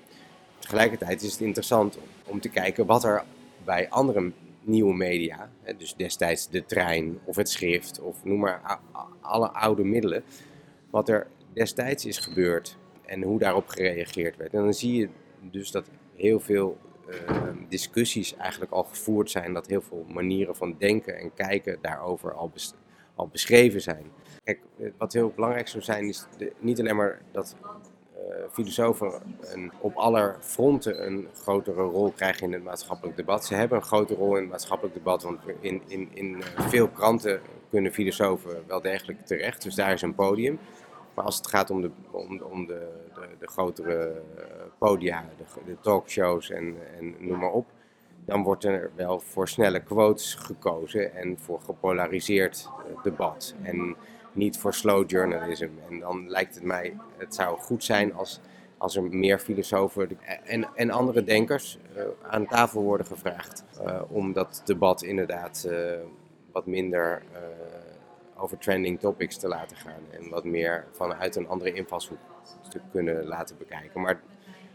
Tegelijkertijd 0.59 1.21
is 1.21 1.31
het 1.31 1.41
interessant 1.41 1.97
om 2.25 2.39
te 2.39 2.49
kijken 2.49 2.85
wat 2.85 3.03
er 3.03 3.23
bij 3.65 3.89
andere 3.89 4.31
nieuwe 4.63 4.93
media, 4.93 5.49
dus 5.77 5.95
destijds 5.95 6.49
de 6.49 6.65
trein 6.65 7.19
of 7.23 7.35
het 7.35 7.49
schrift 7.49 7.99
of 7.99 8.23
noem 8.23 8.39
maar 8.39 8.79
alle 9.21 9.49
oude 9.49 9.83
middelen, 9.83 10.23
wat 10.89 11.09
er 11.09 11.27
destijds 11.53 12.05
is 12.05 12.17
gebeurd 12.17 12.77
en 13.11 13.23
hoe 13.23 13.39
daarop 13.39 13.67
gereageerd 13.67 14.37
werd. 14.37 14.53
En 14.53 14.63
dan 14.63 14.73
zie 14.73 14.99
je 14.99 15.09
dus 15.39 15.71
dat 15.71 15.89
heel 16.15 16.39
veel 16.39 16.77
uh, 17.09 17.41
discussies 17.69 18.35
eigenlijk 18.35 18.71
al 18.71 18.83
gevoerd 18.83 19.31
zijn, 19.31 19.53
dat 19.53 19.67
heel 19.67 19.81
veel 19.81 20.05
manieren 20.07 20.55
van 20.55 20.75
denken 20.77 21.17
en 21.17 21.33
kijken 21.33 21.77
daarover 21.81 22.33
al, 22.33 22.51
al 23.15 23.27
beschreven 23.27 23.81
zijn. 23.81 24.05
Kijk, 24.43 24.59
wat 24.97 25.13
heel 25.13 25.31
belangrijk 25.35 25.67
zou 25.67 25.83
zijn, 25.83 26.07
is 26.07 26.27
niet 26.59 26.79
alleen 26.79 26.95
maar 26.95 27.21
dat 27.31 27.55
uh, 28.15 28.35
filosofen 28.51 29.21
op 29.79 29.95
alle 29.95 30.35
fronten 30.39 31.05
een 31.05 31.27
grotere 31.33 31.81
rol 31.81 32.11
krijgen 32.11 32.45
in 32.45 32.53
het 32.53 32.63
maatschappelijk 32.63 33.17
debat. 33.17 33.45
Ze 33.45 33.55
hebben 33.55 33.77
een 33.77 33.83
grote 33.83 34.13
rol 34.13 34.35
in 34.35 34.41
het 34.41 34.51
maatschappelijk 34.51 34.95
debat, 34.95 35.23
want 35.23 35.39
in, 35.59 35.81
in, 35.87 36.09
in 36.13 36.37
uh, 36.37 36.67
veel 36.69 36.87
kranten 36.87 37.41
kunnen 37.69 37.93
filosofen 37.93 38.63
wel 38.67 38.81
degelijk 38.81 39.25
terecht, 39.25 39.63
dus 39.63 39.75
daar 39.75 39.93
is 39.93 40.01
een 40.01 40.15
podium. 40.15 40.59
Maar 41.13 41.25
als 41.25 41.37
het 41.37 41.47
gaat 41.47 41.69
om 41.69 41.81
de, 41.81 41.91
om, 42.11 42.41
om 42.41 42.65
de, 42.65 42.87
de, 43.13 43.27
de 43.39 43.47
grotere 43.47 44.21
podia, 44.77 45.25
de, 45.37 45.61
de 45.65 45.77
talkshows 45.79 46.49
en, 46.49 46.75
en 46.99 47.15
noem 47.19 47.39
maar 47.39 47.51
op, 47.51 47.65
dan 48.25 48.43
wordt 48.43 48.63
er 48.63 48.91
wel 48.95 49.19
voor 49.19 49.47
snelle 49.47 49.79
quotes 49.79 50.35
gekozen 50.35 51.15
en 51.15 51.39
voor 51.39 51.59
gepolariseerd 51.61 52.69
debat. 53.03 53.55
En 53.61 53.95
niet 54.33 54.57
voor 54.57 54.73
slow 54.73 55.09
journalism. 55.09 55.69
En 55.89 55.99
dan 55.99 56.29
lijkt 56.29 56.55
het 56.55 56.63
mij, 56.63 56.97
het 57.17 57.35
zou 57.35 57.59
goed 57.59 57.83
zijn 57.83 58.13
als 58.13 58.41
als 58.81 58.95
er 58.95 59.03
meer 59.03 59.39
filosofen 59.39 60.09
en, 60.43 60.69
en 60.75 60.89
andere 60.89 61.23
denkers 61.23 61.77
uh, 61.95 62.03
aan 62.21 62.47
tafel 62.47 62.81
worden 62.81 63.05
gevraagd. 63.05 63.63
Om 64.07 64.33
dat 64.33 64.61
debat 64.65 65.01
inderdaad 65.01 65.67
wat 66.51 66.65
minder 66.65 67.23
over 68.41 68.57
trending 68.57 68.99
topics 68.99 69.37
te 69.37 69.47
laten 69.47 69.77
gaan. 69.77 70.01
En 70.09 70.29
wat 70.29 70.43
meer 70.43 70.87
vanuit 70.91 71.35
een 71.35 71.47
andere 71.47 71.73
invalshoek 71.73 72.19
te 72.69 72.79
kunnen 72.91 73.25
laten 73.25 73.57
bekijken. 73.57 74.01
Maar 74.01 74.21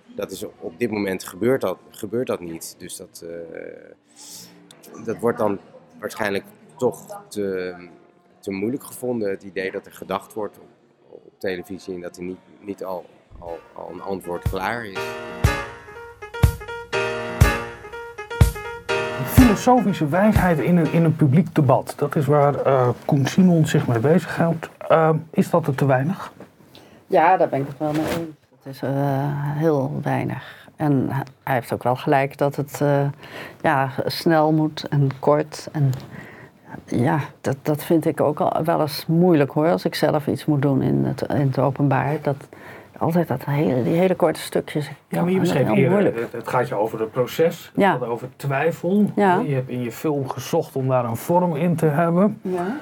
dat 0.07 0.31
is, 0.31 0.45
op 0.59 0.79
dit 0.79 0.91
moment 0.91 1.25
gebeurt 1.25 1.61
dat, 1.61 1.79
gebeurt 1.91 2.27
dat 2.27 2.41
niet. 2.41 2.75
Dus 2.79 2.97
dat, 2.97 3.25
dat 5.05 5.19
wordt 5.19 5.39
dan 5.39 5.59
waarschijnlijk 5.99 6.45
toch 6.77 7.23
te, 7.29 7.75
te 8.39 8.51
moeilijk 8.51 8.85
gevonden. 8.85 9.31
Het 9.31 9.43
idee 9.43 9.71
dat 9.71 9.87
er 9.87 9.93
gedacht 9.93 10.33
wordt 10.33 10.59
op, 10.59 10.69
op 11.09 11.33
televisie 11.39 11.95
en 11.95 12.01
dat 12.01 12.17
er 12.17 12.23
niet, 12.23 12.39
niet 12.61 12.85
al 12.85 13.07
al, 13.39 13.59
al 13.75 13.91
een 13.91 14.03
antwoord 14.03 14.49
klaar 14.49 14.87
is. 14.87 15.46
Filosofische 19.27 20.09
wijsheid 20.09 20.59
in 20.59 20.77
een, 20.77 20.93
in 20.93 21.05
een 21.05 21.17
publiek 21.17 21.55
debat, 21.55 21.95
dat 21.97 22.17
is 22.17 22.27
waar 22.27 22.67
uh, 22.67 22.89
Koen 23.05 23.27
Simon 23.27 23.67
zich 23.67 23.87
mee 23.87 23.99
bezighoudt. 23.99 24.69
Uh, 24.91 25.11
is 25.31 25.51
dat 25.51 25.67
er 25.67 25.75
te 25.75 25.87
weinig? 25.87 26.33
Ja, 27.07 27.37
daar 27.37 27.49
ben 27.49 27.61
ik 27.61 27.67
het 27.67 27.79
wel 27.79 27.93
mee 27.93 28.03
eens. 28.03 28.37
Het 28.63 28.75
is 28.75 28.83
uh, 28.83 28.91
heel 29.57 30.01
weinig. 30.03 30.69
En 30.77 31.09
hij 31.43 31.55
heeft 31.55 31.73
ook 31.73 31.83
wel 31.83 31.97
gelijk 31.97 32.39
dat 32.39 32.57
het 32.57 32.83
ja, 33.61 33.91
snel 34.07 34.53
moet 34.53 34.89
en 34.89 35.11
kort. 35.19 35.69
En 35.73 35.93
ja, 36.85 37.19
dat, 37.41 37.57
dat 37.63 37.85
vind 37.85 38.07
ik 38.07 38.21
ook 38.21 38.65
wel 38.65 38.81
eens 38.81 39.07
moeilijk 39.07 39.51
hoor. 39.51 39.71
Als 39.71 39.85
ik 39.85 39.95
zelf 39.95 40.27
iets 40.27 40.45
moet 40.45 40.63
doen 40.63 40.83
in 40.83 41.05
het, 41.05 41.23
in 41.23 41.47
het 41.47 41.59
openbaar. 41.59 42.17
Dat, 42.23 42.49
altijd 42.99 43.29
dat 43.29 43.45
hele, 43.45 43.83
die 43.83 43.95
hele 43.95 44.15
korte 44.15 44.41
stukjes. 44.41 44.91
Ja, 45.09 45.23
maar 45.23 45.31
je 45.31 45.41
beschreef 45.41 45.71
eerder, 45.71 46.05
het, 46.05 46.33
het, 46.33 46.49
gaat 46.49 46.69
je 46.69 46.75
over 46.75 47.01
het 47.01 47.11
proces, 47.11 47.71
het 47.75 47.83
ja. 47.83 47.93
gaat 47.93 48.05
over 48.05 48.29
twijfel. 48.37 49.11
Ja. 49.15 49.39
Je 49.39 49.55
hebt 49.55 49.69
in 49.69 49.83
je 49.83 49.93
film 49.93 50.29
gezocht 50.29 50.77
om 50.77 50.89
daar 50.89 51.05
een 51.05 51.17
vorm 51.17 51.57
in 51.57 51.77
te 51.77 51.87
hebben. 51.87 52.39
Ja. 52.43 52.77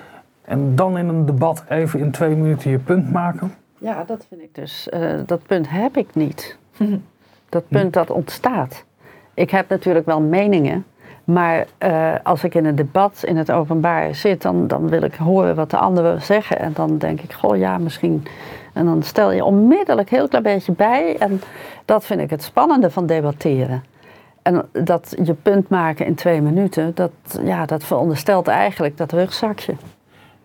En 0.44 0.76
dan 0.76 0.98
in 0.98 1.08
een 1.08 1.26
debat 1.26 1.64
even 1.68 2.00
in 2.00 2.10
twee 2.10 2.36
minuten 2.36 2.70
je 2.70 2.78
punt 2.78 3.12
maken. 3.12 3.54
Ja, 3.78 4.04
dat 4.04 4.26
vind 4.28 4.42
ik 4.42 4.54
dus. 4.54 4.88
Uh, 4.94 5.12
dat 5.26 5.46
punt 5.46 5.70
heb 5.70 5.96
ik 5.96 6.14
niet. 6.14 6.58
dat 7.48 7.68
punt 7.68 7.92
dat 7.92 8.10
ontstaat. 8.10 8.84
Ik 9.34 9.50
heb 9.50 9.68
natuurlijk 9.68 10.06
wel 10.06 10.20
meningen. 10.20 10.84
Maar 11.24 11.66
uh, 11.78 12.14
als 12.22 12.44
ik 12.44 12.54
in 12.54 12.64
een 12.64 12.74
debat 12.74 13.22
in 13.24 13.36
het 13.36 13.50
openbaar 13.50 14.14
zit, 14.14 14.42
dan, 14.42 14.66
dan 14.66 14.88
wil 14.88 15.02
ik 15.02 15.14
horen 15.14 15.54
wat 15.54 15.70
de 15.70 15.76
anderen 15.76 16.22
zeggen. 16.22 16.58
En 16.58 16.72
dan 16.72 16.98
denk 16.98 17.20
ik, 17.20 17.32
goh 17.32 17.56
ja, 17.56 17.78
misschien 17.78 18.26
en 18.74 18.84
dan 18.84 19.02
stel 19.02 19.30
je 19.30 19.44
onmiddellijk 19.44 20.10
heel 20.10 20.28
klein 20.28 20.44
beetje 20.44 20.72
bij. 20.72 21.16
En 21.18 21.40
dat 21.84 22.04
vind 22.04 22.20
ik 22.20 22.30
het 22.30 22.42
spannende 22.42 22.90
van 22.90 23.06
debatteren. 23.06 23.84
En 24.42 24.68
dat 24.72 25.16
je 25.22 25.34
punt 25.34 25.68
maken 25.68 26.06
in 26.06 26.14
twee 26.14 26.40
minuten, 26.40 26.94
dat, 26.94 27.10
ja, 27.44 27.66
dat 27.66 27.84
veronderstelt 27.84 28.48
eigenlijk 28.48 28.96
dat 28.96 29.12
rugzakje. 29.12 29.74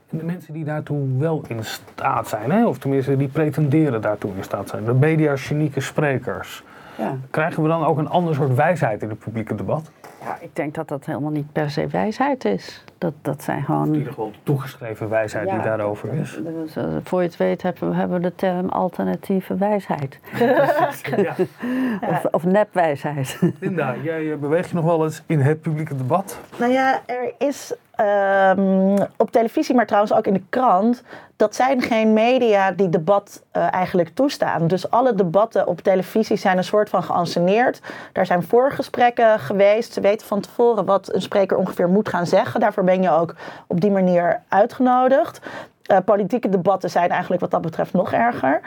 En 0.09 0.17
de 0.17 0.23
mensen 0.23 0.53
die 0.53 0.63
daartoe 0.63 1.17
wel 1.17 1.43
in 1.47 1.63
staat 1.63 2.27
zijn, 2.27 2.51
hè, 2.51 2.67
of 2.67 2.77
tenminste 2.77 3.17
die 3.17 3.27
pretenderen 3.27 4.01
daartoe 4.01 4.31
in 4.35 4.43
staat 4.43 4.69
zijn, 4.69 4.85
de 4.85 4.93
mediagenieke 4.93 5.79
sprekers, 5.79 6.63
ja. 6.97 7.17
krijgen 7.29 7.63
we 7.63 7.69
dan 7.69 7.85
ook 7.85 7.97
een 7.97 8.09
ander 8.09 8.35
soort 8.35 8.55
wijsheid 8.55 9.01
in 9.01 9.09
het 9.09 9.19
publieke 9.19 9.55
debat? 9.55 9.91
Ja, 10.21 10.37
ik 10.41 10.55
denk 10.55 10.73
dat 10.73 10.87
dat 10.87 11.05
helemaal 11.05 11.31
niet 11.31 11.51
per 11.51 11.69
se 11.69 11.87
wijsheid 11.87 12.45
is. 12.45 12.83
Dat, 12.97 13.13
dat 13.21 13.43
zijn 13.43 13.63
gewoon... 13.63 13.87
In 13.87 13.93
ieder 13.93 14.07
geval 14.07 14.31
toegeschreven 14.43 15.09
wijsheid 15.09 15.47
ja, 15.47 15.53
die 15.53 15.63
daarover 15.63 16.13
is. 16.13 16.39
Dus, 16.43 16.77
voor 17.03 17.21
je 17.21 17.27
het 17.27 17.37
weet 17.37 17.61
hebben 17.61 17.89
we 17.89 17.95
hebben 17.95 18.21
de 18.21 18.35
term 18.35 18.69
alternatieve 18.69 19.55
wijsheid. 19.55 20.19
ja. 21.17 21.35
of, 22.11 22.25
of 22.25 22.43
nepwijsheid. 22.43 23.39
Linda, 23.59 23.95
jij 24.03 24.39
beweegt 24.39 24.69
je 24.69 24.75
nog 24.75 24.85
wel 24.85 25.03
eens 25.03 25.23
in 25.25 25.39
het 25.39 25.61
publieke 25.61 25.95
debat? 25.95 26.39
Nou 26.57 26.71
ja, 26.71 27.01
er 27.05 27.33
is 27.37 27.73
um, 27.99 28.97
op 29.17 29.31
televisie, 29.31 29.75
maar 29.75 29.85
trouwens 29.85 30.13
ook 30.13 30.27
in 30.27 30.33
de 30.33 30.43
krant, 30.49 31.03
dat 31.35 31.55
zijn 31.55 31.81
geen 31.81 32.13
media 32.13 32.71
die 32.71 32.89
debat 32.89 33.43
uh, 33.53 33.73
eigenlijk 33.73 34.09
toestaan. 34.13 34.67
Dus 34.67 34.89
alle 34.89 35.15
debatten 35.15 35.67
op 35.67 35.81
televisie 35.81 36.37
zijn 36.37 36.57
een 36.57 36.63
soort 36.63 36.89
van 36.89 37.03
geanceneerd. 37.03 37.81
Daar 38.13 38.25
zijn 38.25 38.43
voorgesprekken 38.43 39.39
geweest. 39.39 39.93
Ze 39.93 40.01
weten 40.01 40.27
van 40.27 40.41
tevoren 40.41 40.85
wat 40.85 41.13
een 41.13 41.21
spreker 41.21 41.57
ongeveer 41.57 41.89
moet 41.89 42.09
gaan 42.09 42.27
zeggen. 42.27 42.59
Daarvoor 42.59 42.83
ben 42.83 43.01
je 43.01 43.11
ook 43.11 43.35
op 43.67 43.81
die 43.81 43.91
manier 43.91 44.41
uitgenodigd. 44.47 45.41
Uh, 45.91 45.97
politieke 46.05 46.49
debatten 46.49 46.89
zijn 46.89 47.09
eigenlijk 47.09 47.41
wat 47.41 47.51
dat 47.51 47.61
betreft 47.61 47.93
nog 47.93 48.13
erger. 48.13 48.61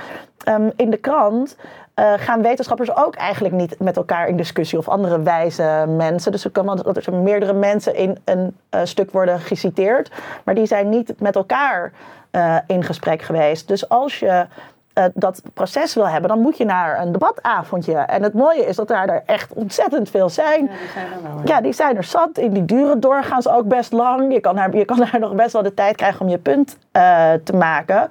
Um, 0.48 0.72
in 0.76 0.90
de 0.90 0.96
krant 0.96 1.56
uh, 1.96 2.12
gaan 2.16 2.42
wetenschappers 2.42 2.96
ook 2.96 3.14
eigenlijk 3.14 3.54
niet 3.54 3.78
met 3.78 3.96
elkaar 3.96 4.28
in 4.28 4.36
discussie 4.36 4.78
of 4.78 4.88
andere 4.88 5.22
wijze 5.22 5.84
mensen. 5.88 6.32
Dus 6.32 6.44
er 6.44 6.50
kan 6.50 6.66
dat 6.66 7.06
er 7.06 7.14
meerdere 7.14 7.52
mensen 7.52 7.94
in 7.94 8.18
een 8.24 8.56
uh, 8.70 8.80
stuk 8.84 9.10
worden 9.10 9.40
geciteerd, 9.40 10.10
maar 10.44 10.54
die 10.54 10.66
zijn 10.66 10.88
niet 10.88 11.20
met 11.20 11.36
elkaar 11.36 11.92
uh, 12.30 12.56
in 12.66 12.84
gesprek 12.84 13.22
geweest. 13.22 13.68
Dus 13.68 13.88
als 13.88 14.18
je 14.18 14.46
uh, 14.94 15.04
dat 15.14 15.42
proces 15.54 15.94
wil 15.94 16.08
hebben, 16.08 16.28
dan 16.28 16.40
moet 16.40 16.56
je 16.56 16.64
naar 16.64 17.00
een 17.00 17.12
debatavondje. 17.12 17.94
En 17.94 18.22
het 18.22 18.34
mooie 18.34 18.66
is 18.66 18.76
dat 18.76 18.88
daar 18.88 19.08
er 19.08 19.22
echt 19.26 19.52
ontzettend 19.52 20.10
veel 20.10 20.28
zijn. 20.28 20.64
Ja, 20.64 20.68
die 20.78 20.88
zijn 20.94 21.06
er 21.06 21.22
wel. 21.22 21.40
Ja, 21.44 21.60
die 21.60 21.72
zijn 21.72 21.96
er 21.96 22.04
zat. 22.04 22.38
In 22.38 22.52
die 22.52 22.64
duren 22.64 23.00
doorgaans 23.00 23.48
ook 23.48 23.68
best 23.68 23.92
lang. 23.92 24.32
Je 24.32 24.40
kan 24.40 24.56
daar, 24.56 24.76
je 24.76 24.84
kan 24.84 24.96
daar 24.96 25.16
nog 25.20 25.34
best 25.34 25.52
wel 25.52 25.62
de 25.62 25.74
tijd 25.74 25.96
krijgen 25.96 26.20
om 26.20 26.28
je 26.28 26.38
punt 26.38 26.76
uh, 26.92 27.32
te 27.44 27.56
maken. 27.56 28.08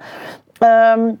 Um, 0.62 1.20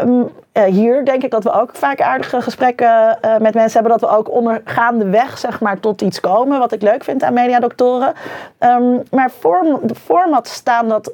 um, 0.00 0.30
uh, 0.52 0.64
hier 0.64 1.04
denk 1.04 1.22
ik 1.22 1.30
dat 1.30 1.44
we 1.44 1.52
ook 1.52 1.74
vaak 1.74 2.00
aardige 2.00 2.40
gesprekken 2.40 3.18
uh, 3.24 3.36
met 3.38 3.54
mensen 3.54 3.80
hebben. 3.80 4.00
Dat 4.00 4.10
we 4.10 4.16
ook 4.16 4.30
ondergaande 4.30 5.08
weg 5.08 5.38
zeg 5.38 5.60
maar, 5.60 5.80
tot 5.80 6.02
iets 6.02 6.20
komen. 6.20 6.58
Wat 6.58 6.72
ik 6.72 6.82
leuk 6.82 7.04
vind 7.04 7.22
aan 7.22 7.34
mediadoktoren. 7.34 8.12
Um, 8.58 9.02
maar 9.10 9.30
vorm, 9.30 9.78
de 9.82 9.94
formats 9.94 10.52
staan 10.52 10.88
dat 10.88 11.12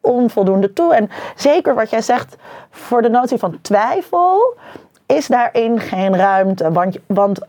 onvoldoende 0.00 0.72
toe. 0.72 0.94
En 0.94 1.10
zeker 1.34 1.74
wat 1.74 1.90
jij 1.90 2.02
zegt 2.02 2.36
voor 2.70 3.02
de 3.02 3.10
notie 3.10 3.38
van 3.38 3.58
twijfel. 3.62 4.56
Is 5.06 5.26
daarin 5.26 5.80
geen 5.80 6.16
ruimte. 6.16 6.72
Want, 6.72 6.98
want 7.06 7.40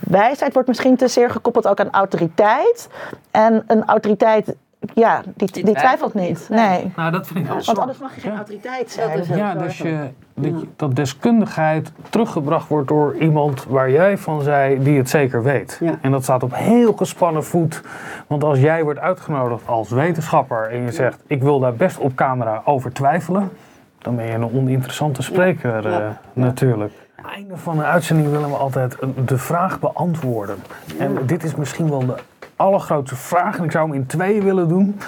wijsheid 0.00 0.52
wordt 0.52 0.68
misschien 0.68 0.96
te 0.96 1.08
zeer 1.08 1.30
gekoppeld 1.30 1.66
ook 1.66 1.80
aan 1.80 1.90
autoriteit. 1.90 2.88
En 3.30 3.64
een 3.66 3.84
autoriteit 3.84 4.54
ja, 4.94 5.22
die, 5.36 5.52
die, 5.52 5.64
die 5.64 5.74
twijfelt 5.74 6.14
niet. 6.14 6.46
Nee. 6.50 6.92
Nou, 6.96 7.10
dat 7.10 7.26
vind 7.26 7.38
ik 7.38 7.46
wel 7.46 7.62
Want 7.64 7.78
anders 7.78 7.98
mag 7.98 8.14
je 8.14 8.20
geen 8.20 8.34
autoriteit 8.36 8.90
zijn. 8.90 9.36
Ja, 9.36 9.54
dus 9.54 9.78
je, 9.78 10.08
dat, 10.34 10.60
je, 10.60 10.66
dat 10.76 10.96
deskundigheid 10.96 11.92
teruggebracht 12.10 12.68
wordt 12.68 12.88
door 12.88 13.16
iemand 13.16 13.64
waar 13.64 13.90
jij 13.90 14.18
van 14.18 14.42
zei 14.42 14.82
die 14.82 14.98
het 14.98 15.10
zeker 15.10 15.42
weet. 15.42 15.76
Ja. 15.80 15.98
En 16.00 16.10
dat 16.10 16.22
staat 16.22 16.42
op 16.42 16.54
heel 16.54 16.92
gespannen 16.92 17.44
voet. 17.44 17.82
Want 18.26 18.44
als 18.44 18.58
jij 18.58 18.84
wordt 18.84 19.00
uitgenodigd 19.00 19.68
als 19.68 19.90
wetenschapper 19.90 20.70
en 20.70 20.82
je 20.82 20.92
zegt 20.92 21.22
ik 21.26 21.42
wil 21.42 21.60
daar 21.60 21.74
best 21.74 21.98
op 21.98 22.14
camera 22.14 22.62
over 22.64 22.92
twijfelen, 22.92 23.50
dan 23.98 24.16
ben 24.16 24.26
je 24.26 24.32
een 24.32 24.52
oninteressante 24.54 25.22
spreker 25.22 25.90
Ja. 25.90 26.00
uh, 26.00 26.06
natuurlijk. 26.32 26.92
Einde 27.34 27.56
van 27.56 27.76
de 27.76 27.84
uitzending 27.84 28.30
willen 28.30 28.48
we 28.48 28.56
altijd 28.56 28.96
de 29.24 29.38
vraag 29.38 29.80
beantwoorden. 29.80 30.56
En 30.98 31.18
dit 31.26 31.44
is 31.44 31.54
misschien 31.54 31.90
wel 31.90 32.06
de 32.06 32.14
allergrootste 32.62 33.16
vraag. 33.16 33.58
En 33.58 33.64
ik 33.64 33.70
zou 33.70 33.86
hem 33.86 33.94
in 33.94 34.06
twee 34.06 34.42
willen 34.42 34.68
doen. 34.68 34.98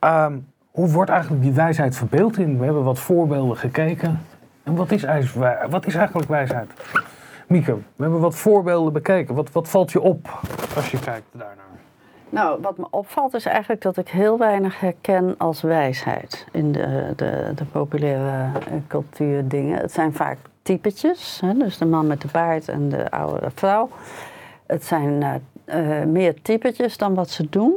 Um, 0.00 0.46
hoe 0.70 0.88
wordt 0.88 1.10
eigenlijk 1.10 1.42
die 1.42 1.52
wijsheid 1.52 1.96
verbeeld 1.96 2.38
in? 2.38 2.58
We 2.58 2.64
hebben 2.64 2.84
wat 2.84 2.98
voorbeelden 2.98 3.56
gekeken. 3.56 4.20
En 4.62 4.74
wat 4.74 4.90
is, 4.90 5.04
wat 5.70 5.86
is 5.86 5.94
eigenlijk 5.94 6.28
wijsheid? 6.28 6.70
Mieke, 7.46 7.74
we 7.74 8.02
hebben 8.02 8.20
wat 8.20 8.34
voorbeelden 8.34 8.92
bekeken. 8.92 9.34
Wat, 9.34 9.52
wat 9.52 9.68
valt 9.68 9.92
je 9.92 10.00
op 10.00 10.40
als 10.76 10.90
je 10.90 10.98
kijkt 10.98 11.26
daarnaar? 11.32 11.62
Nou, 12.28 12.60
wat 12.60 12.78
me 12.78 12.86
opvalt 12.90 13.34
is 13.34 13.46
eigenlijk 13.46 13.82
dat 13.82 13.96
ik 13.96 14.08
heel 14.08 14.38
weinig 14.38 14.80
herken 14.80 15.34
als 15.38 15.60
wijsheid 15.62 16.46
in 16.52 16.72
de, 16.72 17.12
de, 17.16 17.52
de 17.54 17.64
populaire 17.64 18.50
cultuurdingen. 18.86 19.78
Het 19.78 19.92
zijn 19.92 20.12
vaak 20.12 20.38
typetjes, 20.62 21.40
hè? 21.40 21.54
dus 21.54 21.78
de 21.78 21.86
man 21.86 22.06
met 22.06 22.20
de 22.20 22.28
baard 22.32 22.68
en 22.68 22.88
de 22.88 23.10
oude 23.10 23.50
vrouw. 23.54 23.88
Het 24.66 24.84
zijn 24.84 25.20
uh, 25.20 25.34
uh, 25.66 26.02
meer 26.02 26.42
typetjes 26.42 26.96
dan 26.96 27.14
wat 27.14 27.30
ze 27.30 27.46
doen. 27.50 27.74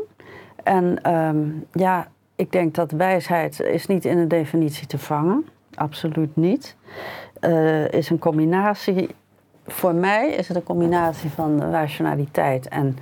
En 0.63 1.13
um, 1.13 1.65
ja, 1.71 2.07
ik 2.35 2.51
denk 2.51 2.75
dat 2.75 2.91
wijsheid 2.91 3.59
is 3.59 3.87
niet 3.87 4.05
in 4.05 4.17
een 4.17 4.27
definitie 4.27 4.87
te 4.87 4.97
vangen. 4.97 5.45
Absoluut 5.75 6.35
niet. 6.35 6.75
Uh, 7.41 7.91
is 7.91 8.09
een 8.09 8.19
combinatie, 8.19 9.09
voor 9.67 9.95
mij 9.95 10.29
is 10.29 10.47
het 10.47 10.57
een 10.57 10.63
combinatie 10.63 11.29
van 11.29 11.61
rationaliteit 11.61 12.67
en 12.67 12.97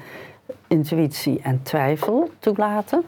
intuïtie 0.68 1.40
en 1.44 1.64
twijfel 1.64 2.30
toelaten. 2.40 3.04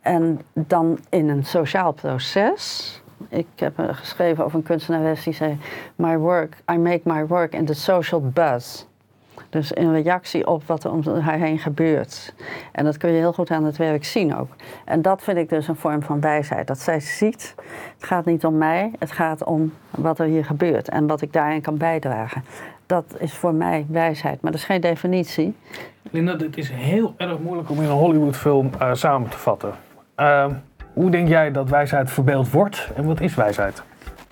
En 0.00 0.40
dan 0.52 0.98
in 1.08 1.28
een 1.28 1.44
sociaal 1.44 1.92
proces. 1.92 3.02
Ik 3.28 3.46
heb 3.54 3.74
geschreven 3.90 4.44
over 4.44 4.58
een 4.58 4.64
kunstenares 4.64 5.24
die 5.24 5.32
zei: 5.32 5.58
My 5.94 6.18
work, 6.18 6.56
I 6.72 6.76
make 6.76 7.00
my 7.02 7.26
work 7.26 7.52
in 7.52 7.64
the 7.64 7.74
social 7.74 8.20
buzz. 8.20 8.84
Dus 9.50 9.72
in 9.72 9.92
reactie 9.92 10.46
op 10.46 10.62
wat 10.66 10.84
er 10.84 10.90
om 10.90 11.06
haar 11.06 11.38
heen 11.38 11.58
gebeurt. 11.58 12.34
En 12.72 12.84
dat 12.84 12.96
kun 12.96 13.10
je 13.10 13.18
heel 13.18 13.32
goed 13.32 13.50
aan 13.50 13.64
het 13.64 13.76
werk 13.76 14.04
zien 14.04 14.36
ook. 14.36 14.48
En 14.84 15.02
dat 15.02 15.22
vind 15.22 15.38
ik 15.38 15.48
dus 15.48 15.68
een 15.68 15.76
vorm 15.76 16.02
van 16.02 16.20
wijsheid. 16.20 16.66
Dat 16.66 16.78
zij 16.78 17.00
ziet, 17.00 17.54
het 17.94 18.04
gaat 18.04 18.24
niet 18.24 18.44
om 18.44 18.58
mij, 18.58 18.90
het 18.98 19.12
gaat 19.12 19.44
om 19.44 19.72
wat 19.90 20.18
er 20.18 20.26
hier 20.26 20.44
gebeurt 20.44 20.88
en 20.88 21.06
wat 21.06 21.22
ik 21.22 21.32
daarin 21.32 21.60
kan 21.60 21.76
bijdragen. 21.76 22.44
Dat 22.86 23.04
is 23.18 23.32
voor 23.32 23.54
mij 23.54 23.86
wijsheid, 23.88 24.40
maar 24.40 24.50
dat 24.50 24.60
is 24.60 24.66
geen 24.66 24.80
definitie. 24.80 25.54
Linda, 26.10 26.34
dit 26.34 26.56
is 26.56 26.70
heel 26.70 27.14
erg 27.16 27.38
moeilijk 27.38 27.70
om 27.70 27.76
in 27.76 27.84
een 27.84 27.90
Hollywoodfilm 27.90 28.70
uh, 28.80 28.94
samen 28.94 29.30
te 29.30 29.38
vatten. 29.38 29.72
Uh, 30.16 30.46
hoe 30.92 31.10
denk 31.10 31.28
jij 31.28 31.50
dat 31.52 31.68
wijsheid 31.68 32.10
verbeeld 32.10 32.50
wordt 32.50 32.90
en 32.94 33.04
wat 33.04 33.20
is 33.20 33.34
wijsheid? 33.34 33.82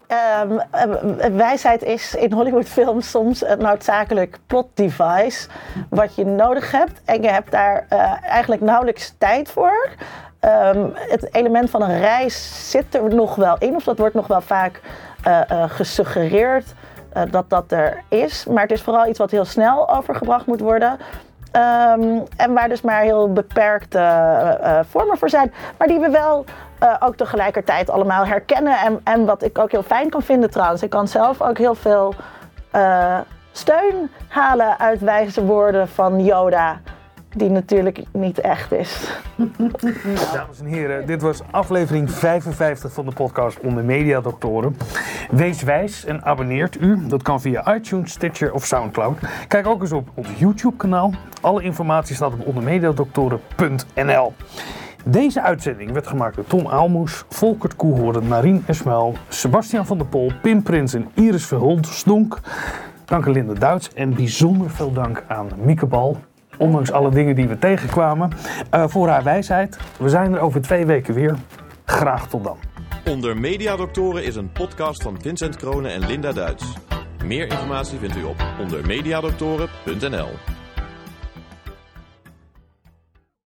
Um, 0.09 1.37
wijsheid 1.37 1.83
is 1.83 2.14
in 2.14 2.33
Hollywoodfilms 2.33 3.11
soms 3.11 3.47
een 3.47 3.59
noodzakelijk 3.59 4.38
plot 4.47 4.67
device 4.75 5.49
wat 5.90 6.14
je 6.14 6.25
nodig 6.25 6.71
hebt 6.71 7.01
en 7.05 7.23
je 7.23 7.29
hebt 7.29 7.51
daar 7.51 7.87
uh, 7.93 8.12
eigenlijk 8.23 8.62
nauwelijks 8.62 9.14
tijd 9.19 9.51
voor. 9.51 9.88
Um, 10.40 10.93
het 10.95 11.35
element 11.35 11.71
van 11.71 11.83
een 11.83 12.01
reis 12.01 12.71
zit 12.71 12.95
er 12.95 13.14
nog 13.14 13.35
wel 13.35 13.57
in, 13.59 13.75
of 13.75 13.85
dat 13.85 13.99
wordt 13.99 14.14
nog 14.14 14.27
wel 14.27 14.40
vaak 14.40 14.81
uh, 15.27 15.40
gesuggereerd 15.69 16.75
dat 17.31 17.51
dat 17.51 17.73
er 17.73 18.03
is. 18.09 18.47
Maar 18.47 18.62
het 18.62 18.73
is 18.73 18.83
vooral 18.83 19.07
iets 19.07 19.19
wat 19.19 19.31
heel 19.31 19.45
snel 19.45 19.90
overgebracht 19.90 20.47
moet 20.47 20.61
worden. 20.61 20.99
En 22.37 22.55
waar 22.55 22.69
dus 22.69 22.81
maar 22.81 23.01
heel 23.01 23.33
beperkte 23.33 24.85
vormen 24.90 25.19
voor 25.19 25.29
zijn. 25.29 25.53
Maar 25.79 25.88
die 25.88 26.01
we 26.01 26.11
wel 26.11 26.45
uh, 26.85 26.97
ook 26.99 27.16
tegelijkertijd 27.16 27.90
allemaal 27.90 28.27
herkennen. 28.27 28.79
En, 28.79 29.01
en 29.05 29.25
wat 29.25 29.42
ik 29.42 29.59
ook 29.59 29.70
heel 29.70 29.83
fijn 29.83 30.11
kan 30.11 30.23
vinden 30.23 30.51
trouwens. 30.51 30.83
Ik 30.83 30.90
kan 30.90 31.09
zelf 31.09 31.42
ook 31.42 31.59
heel 31.59 31.75
veel 31.75 32.14
steun 33.53 34.11
halen 34.29 34.79
uit 34.79 35.01
wijze 35.01 35.44
woorden 35.44 35.88
van 35.88 36.25
Yoda 36.25 36.81
die 37.37 37.51
natuurlijk 37.51 38.03
niet 38.12 38.40
echt 38.40 38.73
is. 38.73 39.18
Dames 40.33 40.61
en 40.61 40.66
heren, 40.66 41.07
dit 41.07 41.23
was 41.23 41.40
aflevering 41.51 42.11
55 42.11 42.92
van 42.92 43.05
de 43.05 43.12
podcast 43.12 43.61
Onder 43.61 43.85
Mediadoktoren. 43.85 44.77
Wees 45.31 45.62
wijs 45.62 46.05
en 46.05 46.25
abonneert 46.25 46.81
u. 46.81 47.07
Dat 47.07 47.23
kan 47.23 47.40
via 47.40 47.75
iTunes, 47.75 48.12
Stitcher 48.12 48.53
of 48.53 48.64
Soundcloud. 48.64 49.18
Kijk 49.49 49.66
ook 49.66 49.81
eens 49.81 49.92
op 49.92 50.09
ons 50.14 50.29
YouTube-kanaal. 50.37 51.12
Alle 51.40 51.62
informatie 51.62 52.14
staat 52.14 52.33
op 52.33 52.47
ondermediadoktoren.nl. 52.47 54.33
Deze 55.05 55.43
uitzending 55.43 55.93
werd 55.93 56.07
gemaakt 56.07 56.37
door 56.37 56.47
Tom 56.47 56.67
Aalmoes, 56.67 57.25
Volkert 57.29 57.77
Koehoorn, 57.77 58.29
Marien 58.29 58.62
Esmel, 58.67 59.14
Sebastian 59.29 59.87
van 59.87 59.99
der 59.99 60.07
Pol, 60.07 60.33
Pim 60.43 60.62
Prins 60.62 60.95
en 60.95 61.09
Iris 61.14 61.47
Verhult 61.47 61.87
Stonk. 61.87 62.40
Dank 63.05 63.27
aan 63.27 63.33
Linda 63.33 63.53
Duits 63.55 63.93
en 63.93 64.14
bijzonder 64.14 64.71
veel 64.71 64.93
dank 64.93 65.25
aan 65.29 65.49
Mieke 65.64 65.87
Bal 65.87 66.17
ondanks 66.59 66.93
alle 66.93 67.11
dingen 67.11 67.35
die 67.35 67.49
we 67.49 67.59
tegenkwamen, 67.59 68.31
uh, 68.75 68.85
voor 68.88 69.09
haar 69.09 69.23
wijsheid. 69.23 69.79
We 69.99 70.09
zijn 70.09 70.35
er 70.35 70.40
over 70.40 70.62
twee 70.62 70.87
weken 70.87 71.14
weer. 71.14 71.37
Graag 71.85 72.29
tot 72.29 72.45
dan. 72.45 72.57
Onder 73.09 73.37
Mediadoktoren 73.37 74.25
is 74.25 74.37
een 74.37 74.53
podcast 74.53 75.03
van 75.03 75.21
Vincent 75.21 75.57
Kronen 75.57 75.93
en 75.93 76.07
Linda 76.07 76.33
Duits. 76.33 76.64
Meer 77.25 77.51
informatie 77.51 77.99
vindt 77.99 78.17
u 78.17 78.23
op 78.23 78.37
ondermediadoktoren.nl. 78.61 80.54